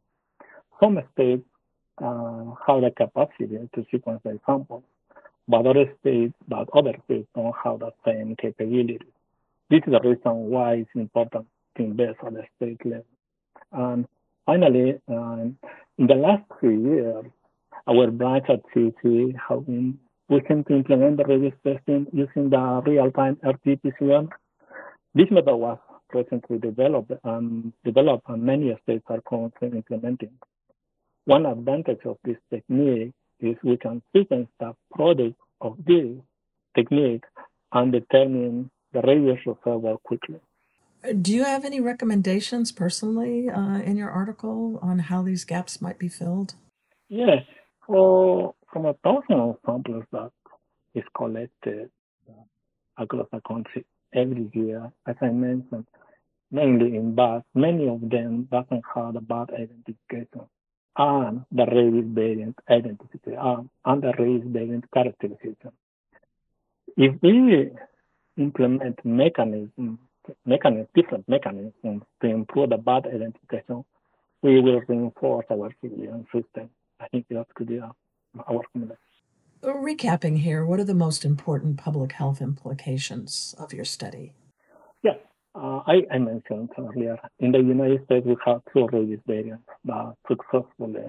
Some 0.81 0.99
states 1.13 1.43
uh, 2.01 2.55
have 2.65 2.81
the 2.81 2.91
capacity 2.95 3.69
to 3.75 3.85
sequence 3.91 4.21
the 4.23 4.39
samples, 4.45 4.83
but 5.47 5.65
other 5.65 5.93
states, 5.99 6.33
but 6.47 6.69
other 6.73 6.95
states 7.05 7.27
don't 7.35 7.55
have 7.63 7.79
the 7.79 7.91
same 8.05 8.35
capability. 8.35 8.99
This 9.69 9.81
is 9.85 9.93
the 9.93 10.01
reason 10.01 10.49
why 10.49 10.73
it's 10.73 10.89
important 10.95 11.47
to 11.77 11.83
invest 11.83 12.17
at 12.25 12.33
the 12.33 12.43
state 12.57 12.85
level. 12.85 13.05
And 13.71 14.05
finally, 14.45 14.99
um, 15.07 15.57
in 15.97 16.07
the 16.07 16.15
last 16.15 16.43
three 16.59 16.81
years, 16.81 17.25
our 17.87 18.11
branch 18.11 18.45
at 18.49 18.61
CDC 18.75 19.35
have 19.47 19.65
been 19.65 19.97
pushing 20.29 20.63
to 20.65 20.75
implement 20.75 21.17
the 21.17 21.25
rabies 21.25 21.53
testing 21.65 22.07
using 22.13 22.49
the 22.49 22.81
real-time 22.85 23.37
RT-PCR. 23.43 24.29
This 25.13 25.27
method 25.29 25.55
was 25.55 25.77
recently 26.13 26.57
developed 26.57 27.11
and 27.23 27.73
developed 27.83 28.27
and 28.29 28.43
many 28.43 28.77
states 28.83 29.03
are 29.07 29.21
currently 29.21 29.69
implementing. 29.69 30.31
One 31.25 31.45
advantage 31.45 32.01
of 32.05 32.17
this 32.23 32.37
technique 32.49 33.13
is 33.39 33.55
we 33.63 33.77
can 33.77 34.01
sequence 34.15 34.49
the 34.59 34.75
product 34.93 35.35
of 35.59 35.77
this 35.85 36.17
technique 36.75 37.23
and 37.71 37.91
determine 37.91 38.69
the 38.93 39.01
rabies 39.01 39.39
reservoir 39.45 39.97
quickly. 40.03 40.39
Do 41.21 41.33
you 41.33 41.43
have 41.43 41.65
any 41.65 41.79
recommendations 41.79 42.71
personally 42.71 43.49
uh, 43.49 43.79
in 43.79 43.97
your 43.97 44.11
article 44.11 44.79
on 44.81 44.99
how 44.99 45.23
these 45.23 45.45
gaps 45.45 45.81
might 45.81 45.97
be 45.97 46.07
filled? 46.07 46.53
Yes. 47.09 47.43
So, 47.87 48.55
from 48.71 48.85
a 48.85 48.93
thousand 49.03 49.55
samples 49.65 50.03
that 50.11 50.31
is 50.93 51.03
collected 51.15 51.89
across 52.97 53.27
the 53.31 53.41
country 53.47 53.85
every 54.13 54.49
year, 54.53 54.91
as 55.07 55.15
I 55.21 55.29
mentioned, 55.29 55.85
mainly 56.51 56.95
in 56.95 57.15
bats, 57.15 57.45
many 57.53 57.87
of 57.87 58.01
them 58.09 58.47
doesn't 58.51 58.83
have 58.93 59.13
the 59.13 59.21
bat 59.21 59.49
identification 59.53 60.47
and 60.97 61.45
the 61.51 61.65
rabies 61.65 62.05
variant 62.07 62.59
identification 62.69 63.37
um, 63.39 63.69
and 63.85 64.01
the 64.01 64.13
rabies 64.17 64.43
variant 64.45 64.91
characterization. 64.91 65.71
If 66.97 67.15
we 67.21 67.71
implement 68.37 69.03
mechanisms, 69.05 69.99
mechanisms, 70.45 70.89
different 70.93 71.27
mechanisms 71.29 72.03
to 72.21 72.27
improve 72.27 72.69
the 72.69 72.77
bad 72.77 73.07
identification, 73.07 73.85
we 74.41 74.59
will 74.59 74.81
reinforce 74.87 75.45
our 75.49 75.73
civilian 75.81 76.25
system. 76.33 76.69
I 76.99 77.07
think 77.07 77.27
that 77.29 77.47
could 77.55 77.67
be 77.67 77.79
our 77.79 77.93
recommendation. 78.37 78.97
Recapping 79.63 80.39
here, 80.39 80.65
what 80.65 80.79
are 80.79 80.83
the 80.83 80.95
most 80.95 81.23
important 81.23 81.77
public 81.77 82.13
health 82.13 82.41
implications 82.41 83.53
of 83.59 83.71
your 83.71 83.85
study? 83.85 84.33
Yes, 85.03 85.17
uh, 85.53 85.81
I, 85.85 86.01
I, 86.11 86.17
mentioned 86.17 86.69
earlier, 86.79 87.19
in 87.37 87.51
the 87.51 87.59
United 87.59 88.03
States, 88.05 88.25
we 88.25 88.35
have 88.43 88.61
two 88.73 88.87
rabies 88.91 89.19
variants 89.27 89.63
that 89.85 90.15
successfully 90.27 91.05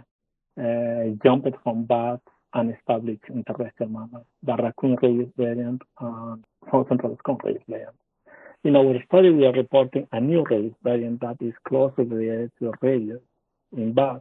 uh, 0.60 1.16
jumped 1.24 1.56
from 1.62 1.84
bats 1.84 2.20
and 2.52 2.74
established 2.76 3.22
in 3.30 3.42
terrestrial 3.44 3.90
mammals, 3.90 4.26
the 4.42 4.54
raccoon 4.56 4.98
rabies 5.00 5.32
variant 5.38 5.80
and 6.00 6.44
Central 6.70 7.16
skunk 7.20 7.44
rabies 7.44 7.62
variant. 7.66 7.96
In 8.64 8.76
our 8.76 9.02
study, 9.06 9.30
we 9.30 9.46
are 9.46 9.52
reporting 9.52 10.06
a 10.12 10.20
new 10.20 10.44
rabies 10.44 10.74
variant 10.82 11.22
that 11.22 11.36
is 11.40 11.54
closely 11.66 12.04
related 12.04 12.52
to 12.58 12.74
rabies 12.82 13.20
in 13.74 13.94
bats, 13.94 14.20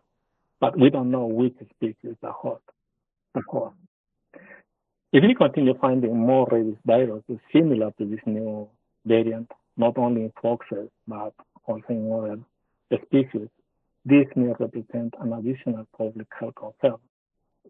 but 0.61 0.79
we 0.79 0.89
don't 0.89 1.11
know 1.11 1.25
which 1.25 1.55
species 1.75 2.15
the 2.21 2.31
host. 2.31 2.63
The 3.35 3.41
host. 3.49 3.75
If 5.13 5.23
we 5.23 5.35
continue 5.35 5.73
finding 5.79 6.17
more 6.17 6.47
rabies 6.49 6.77
viruses 6.85 7.37
similar 7.51 7.91
to 7.97 8.05
this 8.05 8.21
new 8.25 8.69
variant, 9.05 9.51
not 9.75 9.97
only 9.97 10.21
in 10.21 10.33
foxes, 10.41 10.89
but 11.05 11.33
also 11.65 11.85
in 11.89 12.11
other 12.11 13.03
species. 13.05 13.49
This 14.05 14.25
may 14.35 14.53
represent 14.57 15.13
an 15.19 15.33
additional 15.33 15.85
public 15.97 16.27
health 16.39 16.55
concern. 16.55 16.97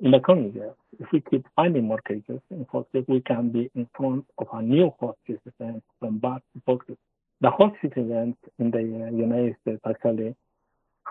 In 0.01 0.12
the 0.12 0.19
coming 0.19 0.54
years, 0.54 0.75
if 0.99 1.12
we 1.12 1.21
keep 1.21 1.45
finding 1.56 1.86
more 1.86 2.01
cases 2.08 2.39
in 2.51 2.65
foxes, 2.71 3.06
we 3.08 3.21
can 3.21 3.49
be 3.49 3.71
in 3.75 3.88
front 3.95 4.25
of 4.38 4.47
a 4.54 4.62
new 4.62 4.93
hospice 4.99 5.39
event 5.45 5.84
from 5.99 6.19
bats 6.19 6.43
to 6.54 6.62
foxes. 6.65 6.97
The 7.41 7.49
hospice 7.49 7.91
event 7.95 8.38
in 8.60 8.69
the 8.69 8.82
United 8.82 9.56
States 9.62 9.82
actually 9.88 10.36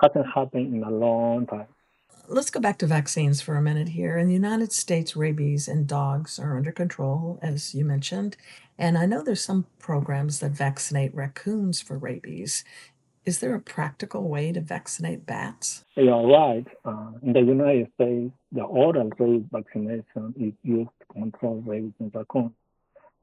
hasn't 0.01 0.27
happened 0.33 0.75
in 0.75 0.85
a 0.85 0.91
long 0.91 1.47
time. 1.47 1.67
Let's 2.33 2.51
go 2.51 2.61
back 2.61 2.79
to 2.79 2.87
vaccines 2.87 3.41
for 3.41 3.57
a 3.57 3.61
minute 3.61 3.89
here. 3.89 4.17
In 4.17 4.29
the 4.29 4.33
United 4.33 4.71
States, 4.71 5.17
rabies 5.17 5.67
in 5.67 5.85
dogs 5.85 6.39
are 6.39 6.57
under 6.57 6.71
control, 6.71 7.41
as 7.43 7.75
you 7.75 7.85
mentioned. 7.85 8.37
And 8.79 8.97
I 8.97 9.05
know 9.05 9.21
there's 9.21 9.43
some 9.43 9.67
programs 9.81 10.39
that 10.39 10.53
vaccinate 10.53 11.13
raccoons 11.13 11.81
for 11.81 11.99
rabies. 11.99 12.63
Is 13.25 13.41
there 13.41 13.57
a 13.57 13.61
practical 13.61 14.29
way 14.29 14.53
to 14.53 14.61
vaccinate 14.61 15.27
bats? 15.27 15.85
You're 15.97 16.25
right. 16.25 16.65
Uh, 16.85 17.11
in 17.21 17.33
the 17.33 17.41
United 17.41 17.89
States, 17.97 18.33
the 18.53 18.63
oral 18.63 19.11
rabies 19.19 19.47
vaccination 19.51 20.33
is 20.39 20.53
used 20.63 20.91
to 21.01 21.07
control 21.13 21.65
rabies 21.67 21.95
in 21.99 22.13
raccoons. 22.15 22.53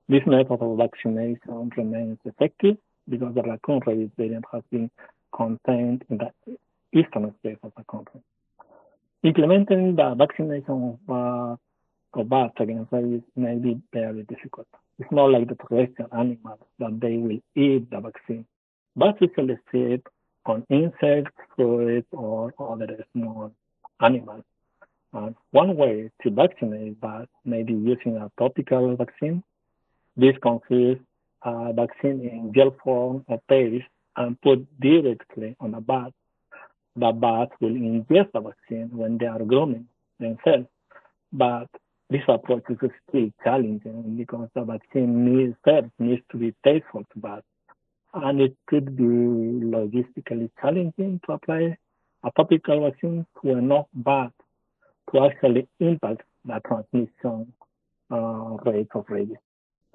This 0.10 0.24
method 0.28 0.60
of 0.60 0.78
vaccination 0.78 1.72
remains 1.78 2.18
effective 2.26 2.76
because 3.08 3.34
the 3.36 3.44
raccoon 3.44 3.80
rabies 3.88 4.10
variant 4.18 4.44
has 4.52 4.64
been 4.70 4.92
contained 5.34 6.04
in 6.10 6.18
the 6.18 6.58
eastern 6.92 7.34
states 7.40 7.62
of 7.64 7.72
the 7.78 7.86
country. 7.86 8.22
Implementing 9.24 9.96
the 9.96 10.16
vaccination 10.16 10.98
of, 11.10 11.60
of 12.14 12.30
bats 12.30 12.54
against 12.60 12.92
rabies 12.92 13.22
may 13.36 13.56
be 13.56 13.82
very 13.92 14.24
difficult. 14.24 14.68
It's 15.00 15.12
not 15.12 15.32
like 15.32 15.48
the 15.48 15.56
terrestrial 15.56 16.10
animals 16.14 16.60
that 16.80 17.00
they 17.00 17.18
will 17.18 17.40
eat 17.56 17.90
the 17.90 18.00
vaccine. 18.00 18.46
Bats 18.96 19.18
usually 19.20 19.58
feed 19.72 20.02
on 20.46 20.66
insects, 20.70 21.32
fruits, 21.56 22.08
or 22.12 22.54
other 22.60 23.06
small 23.14 23.52
animals. 24.02 24.44
One 25.52 25.76
way 25.76 26.12
to 26.22 26.30
vaccinate 26.30 27.02
bats 27.02 27.32
may 27.44 27.64
be 27.64 27.74
using 27.74 28.18
a 28.18 28.32
topical 28.40 28.96
vaccine. 28.96 29.44
This 30.16 30.36
consists 30.42 31.04
a 31.44 31.74
vaccine 31.74 32.22
in 32.22 32.52
gel 32.54 32.76
form 32.84 33.26
or 33.28 33.42
paste 33.50 33.86
and 34.16 34.40
put 34.42 34.68
directly 34.80 35.56
on 35.60 35.72
the 35.72 35.82
bat 35.82 36.14
the 36.98 37.12
bats 37.12 37.52
will 37.62 37.70
ingest 37.70 38.32
the 38.34 38.42
vaccine 38.42 38.90
when 38.92 39.18
they 39.20 39.28
are 39.28 39.44
grooming 39.44 39.88
themselves. 40.20 40.68
But 41.32 41.68
this 42.10 42.24
approach 42.28 42.64
is 42.70 42.78
still 43.08 43.30
challenging 43.44 44.16
because 44.18 44.50
the 44.56 44.64
vaccine 44.64 45.26
needs, 45.26 45.56
first 45.64 45.88
needs 46.00 46.24
to 46.32 46.38
be 46.38 46.56
tasteful 46.64 47.04
to 47.14 47.20
bats. 47.20 47.46
And 48.14 48.42
it 48.42 48.56
could 48.68 48.96
be 48.96 49.04
logistically 49.04 50.50
challenging 50.60 51.22
to 51.26 51.34
apply 51.34 51.78
a 52.24 52.32
topical 52.36 52.90
vaccine 52.90 53.28
to 53.42 53.52
enough 53.52 53.86
bats 53.94 54.34
to 55.12 55.26
actually 55.26 55.68
impact 55.80 56.22
the 56.46 56.60
transmission 56.66 57.54
uh, 58.10 58.58
rate 58.66 58.88
of 58.96 59.06
rabies. 59.10 59.38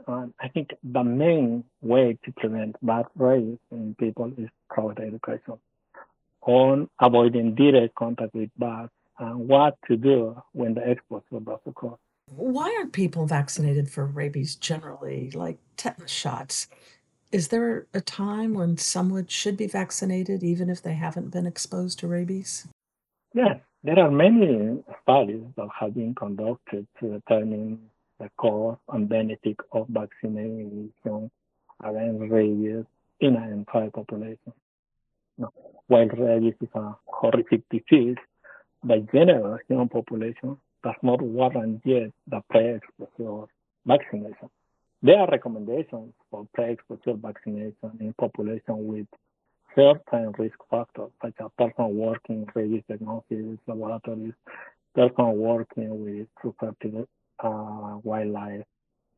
And 0.07 0.33
I 0.41 0.49
think 0.49 0.71
the 0.85 1.03
main 1.03 1.65
way 1.81 2.19
to 2.25 2.33
prevent 2.33 2.77
bat 2.83 3.07
rabies 3.17 3.59
in 3.73 3.97
people 3.99 4.33
is 4.37 4.49
through 4.73 4.91
education 4.91 5.59
on 6.43 6.89
avoiding 7.01 7.55
direct 7.55 7.95
contact 7.95 8.35
with 8.35 8.51
bats 8.59 8.93
and 9.19 9.49
what 9.49 9.77
to 9.87 9.97
do 9.97 10.41
when 10.53 10.75
the 10.75 10.91
exposure 10.91 11.41
does 11.45 11.61
occur. 11.67 11.95
Why 12.35 12.75
aren't 12.77 12.93
people 12.93 13.27
vaccinated 13.27 13.91
for 13.91 14.07
rabies 14.07 14.57
generally, 14.57 15.31
like 15.33 15.59
tetanus 15.77 16.11
shots? 16.11 16.69
Is 17.31 17.49
there 17.49 17.87
a 17.95 18.01
time 18.01 18.55
when 18.55 18.77
someone 18.77 19.27
should 19.27 19.57
be 19.57 19.67
vaccinated 19.67 20.43
even 20.43 20.69
if 20.69 20.83
they 20.83 20.95
haven't 20.95 21.31
been 21.31 21.47
exposed 21.47 21.99
to 22.01 22.09
rabies? 22.09 22.67
Yes, 23.35 23.61
there 23.83 23.99
are 23.99 24.11
many 24.11 24.83
studies 25.03 25.43
that 25.57 25.69
have 25.79 25.95
been 25.95 26.15
conducted 26.15 26.87
to 27.01 27.13
determine 27.13 27.91
the 28.19 28.31
cost 28.37 28.81
and 28.89 29.09
benefit 29.09 29.57
of 29.73 29.89
vaccination 29.89 30.93
against 31.83 32.31
rabies 32.31 32.85
in 33.21 33.37
an 33.37 33.53
entire 33.53 33.91
population. 33.91 34.53
While 35.37 36.07
rabies 36.09 36.55
is 36.61 36.68
a 36.75 36.97
horrific 37.07 37.62
disease, 37.71 38.16
the 38.85 39.07
general 39.12 39.59
human 39.68 39.88
population 39.88 40.57
does 40.83 40.95
not 41.03 41.23
warrant 41.23 41.81
yet 41.85 42.11
the 42.27 42.40
pre-exposure 42.51 43.47
vaccination. 43.87 44.49
There 45.03 45.18
are 45.18 45.29
recommendations 45.31 46.12
for 46.31 46.47
pre-exposure 46.55 47.14
vaccination 47.14 47.90
in 48.01 48.14
population 48.18 48.87
with 48.87 49.07
certain 49.75 50.33
risk 50.38 50.59
factors, 50.71 51.11
such 51.23 51.35
as 51.40 51.51
person 51.59 51.97
working 51.97 52.47
rabies 52.55 52.83
diagnosis 52.88 53.59
laboratories, 53.66 54.35
person 54.95 55.38
working 55.38 56.05
with 56.05 56.29
reproductive 56.45 57.07
uh, 57.40 57.99
wildlife, 58.03 58.64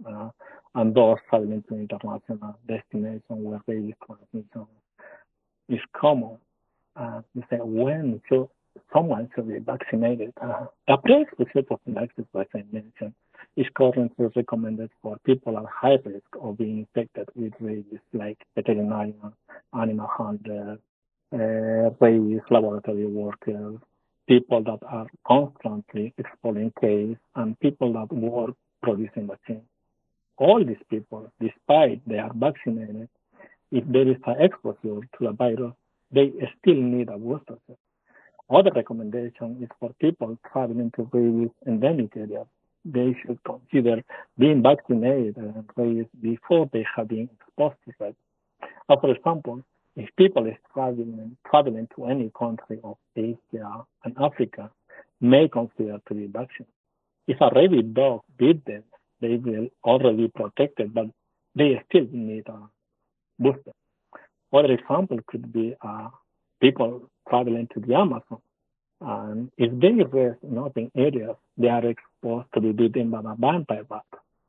uh, 0.06 0.28
and 0.74 0.94
those 0.94 1.18
traveling 1.28 1.62
to 1.68 1.76
international 1.76 2.58
destinations 2.66 3.22
where 3.28 3.60
rabies 3.66 3.94
transmission 4.06 4.66
is 5.68 5.80
common. 5.92 6.38
Uh, 6.96 7.22
you 7.34 7.42
say 7.50 7.58
when 7.60 8.20
should 8.28 8.48
someone 8.92 9.28
should 9.34 9.48
be 9.48 9.58
vaccinated? 9.58 10.32
Uh, 10.40 10.66
a 10.88 10.96
pre-exposure 10.98 11.62
prophylaxis, 11.62 12.24
as 12.38 12.46
I 12.54 12.64
mentioned, 12.72 13.14
is 13.56 13.66
currently 13.74 14.26
recommended 14.34 14.90
for 15.02 15.16
people 15.24 15.58
at 15.58 15.64
high 15.66 15.98
risk 16.04 16.26
of 16.40 16.58
being 16.58 16.78
infected 16.78 17.28
with 17.34 17.52
rabies, 17.60 18.00
like 18.12 18.38
veterinarians, 18.54 19.34
animal 19.78 20.08
handlers, 20.16 20.78
uh, 21.32 21.90
rabies 22.00 22.40
laboratory 22.50 23.06
workers, 23.06 23.78
people 24.28 24.62
that 24.62 24.80
are 24.86 25.06
constantly 25.26 26.14
exposing 26.18 26.72
case, 26.80 27.16
and 27.36 27.58
people 27.60 27.92
that 27.92 28.12
work 28.12 28.54
producing 28.82 29.26
vaccines. 29.26 29.62
All 30.36 30.64
these 30.64 30.82
people, 30.90 31.30
despite 31.40 32.06
they 32.08 32.18
are 32.18 32.32
vaccinated, 32.34 33.08
if 33.78 33.84
there 33.88 34.08
is 34.08 34.16
an 34.26 34.36
exposure 34.40 35.00
to 35.14 35.20
the 35.20 35.32
virus, 35.32 35.74
they 36.12 36.32
still 36.60 36.80
need 36.94 37.08
a 37.08 37.18
booster 37.18 37.56
shot. 37.66 37.78
Other 38.50 38.70
recommendation 38.74 39.58
is 39.62 39.68
for 39.80 39.90
people 40.00 40.38
traveling 40.52 40.90
to 40.96 41.08
rabies 41.12 41.50
endemic 41.66 42.16
areas 42.16 42.46
they 42.84 43.16
should 43.22 43.38
consider 43.44 44.02
being 44.38 44.62
vaccinated 44.62 45.36
and 45.36 45.64
raised 45.76 46.08
before 46.20 46.68
they 46.72 46.84
have 46.94 47.08
been 47.08 47.28
exposed 47.40 47.76
to 47.86 48.06
it. 48.06 48.16
Uh, 48.88 48.96
for 49.00 49.10
example, 49.10 49.62
if 49.96 50.08
people 50.16 50.46
is 50.46 50.56
traveling, 50.72 51.36
traveling 51.48 51.88
to 51.96 52.06
any 52.06 52.30
country 52.38 52.78
of 52.84 52.96
Asia 53.16 53.86
and 54.04 54.14
Africa, 54.20 54.70
may 55.20 55.48
consider 55.48 55.98
to 56.08 56.14
be 56.14 56.26
vaccinated. 56.26 56.66
If 57.26 57.40
a 57.40 57.50
rabid 57.54 57.94
dog 57.94 58.22
bit 58.38 58.64
them, 58.66 58.84
they 59.20 59.36
will 59.36 59.68
already 59.84 60.28
protected, 60.28 60.92
but 60.92 61.06
they 61.54 61.80
still 61.88 62.06
need 62.12 62.46
a 62.48 62.58
booster. 63.38 63.72
Other 64.52 64.72
example 64.72 65.18
could 65.26 65.52
be 65.52 65.74
uh, 65.82 66.08
people 66.60 67.10
traveling 67.28 67.68
to 67.74 67.80
the 67.80 67.94
Amazon 67.94 68.40
and 69.00 69.50
if 69.58 69.70
they 69.80 70.02
rest 70.02 70.42
in 70.42 70.56
open 70.56 70.90
areas, 70.96 71.36
they 71.58 71.68
are 71.68 71.84
exposed 71.84 72.46
to 72.54 72.60
be 72.60 72.72
bitten 72.72 73.10
by 73.10 73.20
the 73.20 73.34
vampire 73.38 73.84
bat. 73.84 74.04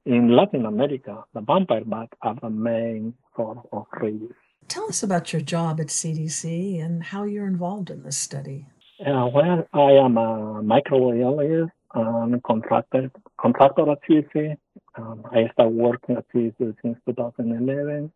In 0.06 0.36
Latin 0.36 0.66
America, 0.66 1.26
the 1.34 1.42
vampire 1.42 1.84
bat 1.84 2.10
are 2.22 2.36
the 2.42 2.50
main 2.50 3.16
source 3.36 3.58
of 3.74 3.86
rabies. 4.00 4.30
Tell 4.68 4.86
us 4.86 5.04
about 5.04 5.34
your 5.34 5.42
job 5.42 5.82
at 5.82 5.88
CDC 5.88 6.82
and 6.84 7.04
how 7.04 7.24
you're 7.24 7.48
involved 7.48 7.90
in 7.90 8.04
this 8.04 8.18
study. 8.18 8.68
Uh, 9.00 9.28
well, 9.34 9.68
I 9.74 9.92
am 9.92 10.18
a 10.18 10.62
microbiologist 10.64 11.72
and 11.94 12.42
contractor, 12.44 13.12
contractor 13.38 13.92
at 13.92 14.00
CDC. 14.08 14.56
Um, 14.96 15.26
I 15.32 15.50
started 15.54 15.76
working 15.76 16.16
at 16.16 16.26
CDC 16.34 16.76
since 16.82 16.98
2011 17.06 18.12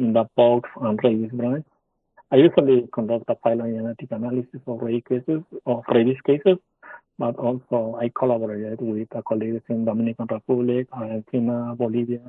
in 0.00 0.12
the 0.12 0.24
pox 0.36 0.68
and 0.80 0.98
rabies 1.04 1.30
branch. 1.32 1.66
I 2.32 2.36
usually 2.36 2.88
conduct 2.92 3.24
a 3.28 3.36
phylogenetic 3.42 4.10
analysis 4.10 4.60
of 4.66 4.80
rabies 4.80 5.02
cases, 5.08 5.42
of 5.66 5.82
rabies 5.88 6.20
cases, 6.26 6.58
but 7.18 7.36
also 7.36 7.98
I 8.00 8.10
collaborate 8.18 8.80
with 8.80 9.08
colleagues 9.28 9.62
in 9.68 9.84
Dominican 9.84 10.26
Republic, 10.30 10.86
Argentina, 10.92 11.74
Bolivia, 11.76 12.22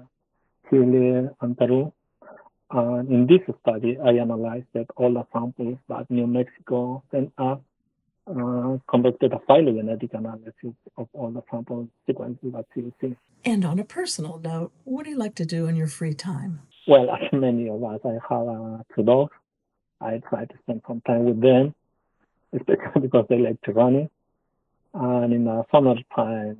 Chile, 0.69 1.29
and 1.39 1.57
Peru. 1.57 1.93
And 2.71 3.09
in 3.09 3.27
this 3.27 3.41
study, 3.61 3.97
I 4.03 4.11
analyzed 4.13 4.65
all 4.95 5.13
the 5.13 5.25
samples 5.33 5.77
that 5.87 6.09
New 6.09 6.27
Mexico 6.27 7.03
sent 7.11 7.31
us, 7.37 7.59
uh, 8.27 8.77
conducted 8.89 9.33
a 9.33 9.39
phylogenetic 9.47 10.13
analysis 10.13 10.73
of 10.97 11.07
all 11.13 11.31
the 11.31 11.43
sample 11.51 11.87
sequences 12.07 12.53
that 12.53 12.65
CDC. 12.75 13.15
And 13.43 13.65
on 13.65 13.79
a 13.79 13.83
personal 13.83 14.39
note, 14.39 14.71
what 14.83 15.03
do 15.03 15.11
you 15.11 15.17
like 15.17 15.35
to 15.35 15.45
do 15.45 15.67
in 15.67 15.75
your 15.75 15.87
free 15.87 16.13
time? 16.13 16.61
Well, 16.87 17.09
as 17.11 17.31
many 17.33 17.69
of 17.69 17.83
us, 17.83 17.99
I 18.05 18.17
have 18.29 18.47
uh, 18.47 18.77
two 18.95 19.03
dogs 19.03 19.33
I 20.01 20.19
try 20.27 20.45
to 20.45 20.53
spend 20.63 20.81
some 20.87 21.01
time 21.01 21.25
with 21.25 21.41
them, 21.41 21.75
especially 22.53 23.01
because 23.01 23.25
they 23.29 23.37
like 23.37 23.61
to 23.61 23.71
run 23.71 23.95
it. 23.95 24.11
And 24.93 25.31
in 25.31 25.45
the 25.45 25.63
summer 25.71 25.95
time, 26.15 26.57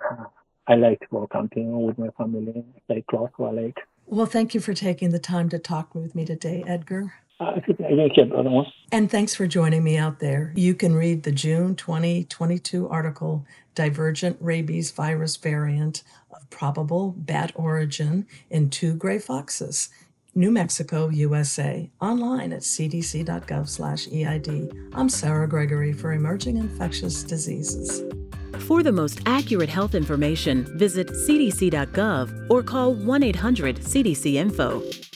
uh, 0.00 0.24
I 0.66 0.76
like 0.76 1.00
to 1.00 1.06
go 1.10 1.26
camping 1.30 1.82
with 1.84 1.98
my 1.98 2.08
family, 2.16 2.64
stay 2.84 3.04
close 3.10 3.28
to 3.36 3.48
a 3.48 3.52
lake. 3.52 3.78
Well, 4.06 4.26
thank 4.26 4.54
you 4.54 4.60
for 4.60 4.74
taking 4.74 5.10
the 5.10 5.18
time 5.18 5.48
to 5.50 5.58
talk 5.58 5.94
with 5.94 6.14
me 6.14 6.24
today, 6.24 6.62
Edgar. 6.66 7.14
Uh, 7.40 7.60
and 8.92 9.10
thanks 9.10 9.34
for 9.34 9.46
joining 9.46 9.82
me 9.82 9.96
out 9.96 10.20
there. 10.20 10.52
You 10.54 10.74
can 10.74 10.94
read 10.94 11.24
the 11.24 11.32
June 11.32 11.74
2022 11.74 12.88
article, 12.88 13.44
Divergent 13.74 14.36
Rabies 14.40 14.90
Virus 14.90 15.36
Variant 15.36 16.02
of 16.34 16.48
Probable 16.50 17.14
Bat 17.16 17.52
Origin 17.54 18.26
in 18.50 18.70
Two 18.70 18.94
Gray 18.94 19.18
Foxes 19.18 19.88
New 20.36 20.50
Mexico, 20.50 21.10
USA, 21.10 21.88
online 22.00 22.52
at 22.52 22.62
cdc.gov/eid. 22.62 24.72
I'm 24.92 25.08
Sarah 25.08 25.48
Gregory 25.48 25.92
for 25.92 26.12
Emerging 26.12 26.56
Infectious 26.56 27.22
Diseases. 27.22 28.02
For 28.60 28.82
the 28.82 28.90
most 28.90 29.20
accurate 29.26 29.68
health 29.68 29.94
information, 29.94 30.66
visit 30.76 31.06
cdc.gov 31.08 32.50
or 32.50 32.64
call 32.64 32.96
1-800-CDC-INFO. 32.96 35.13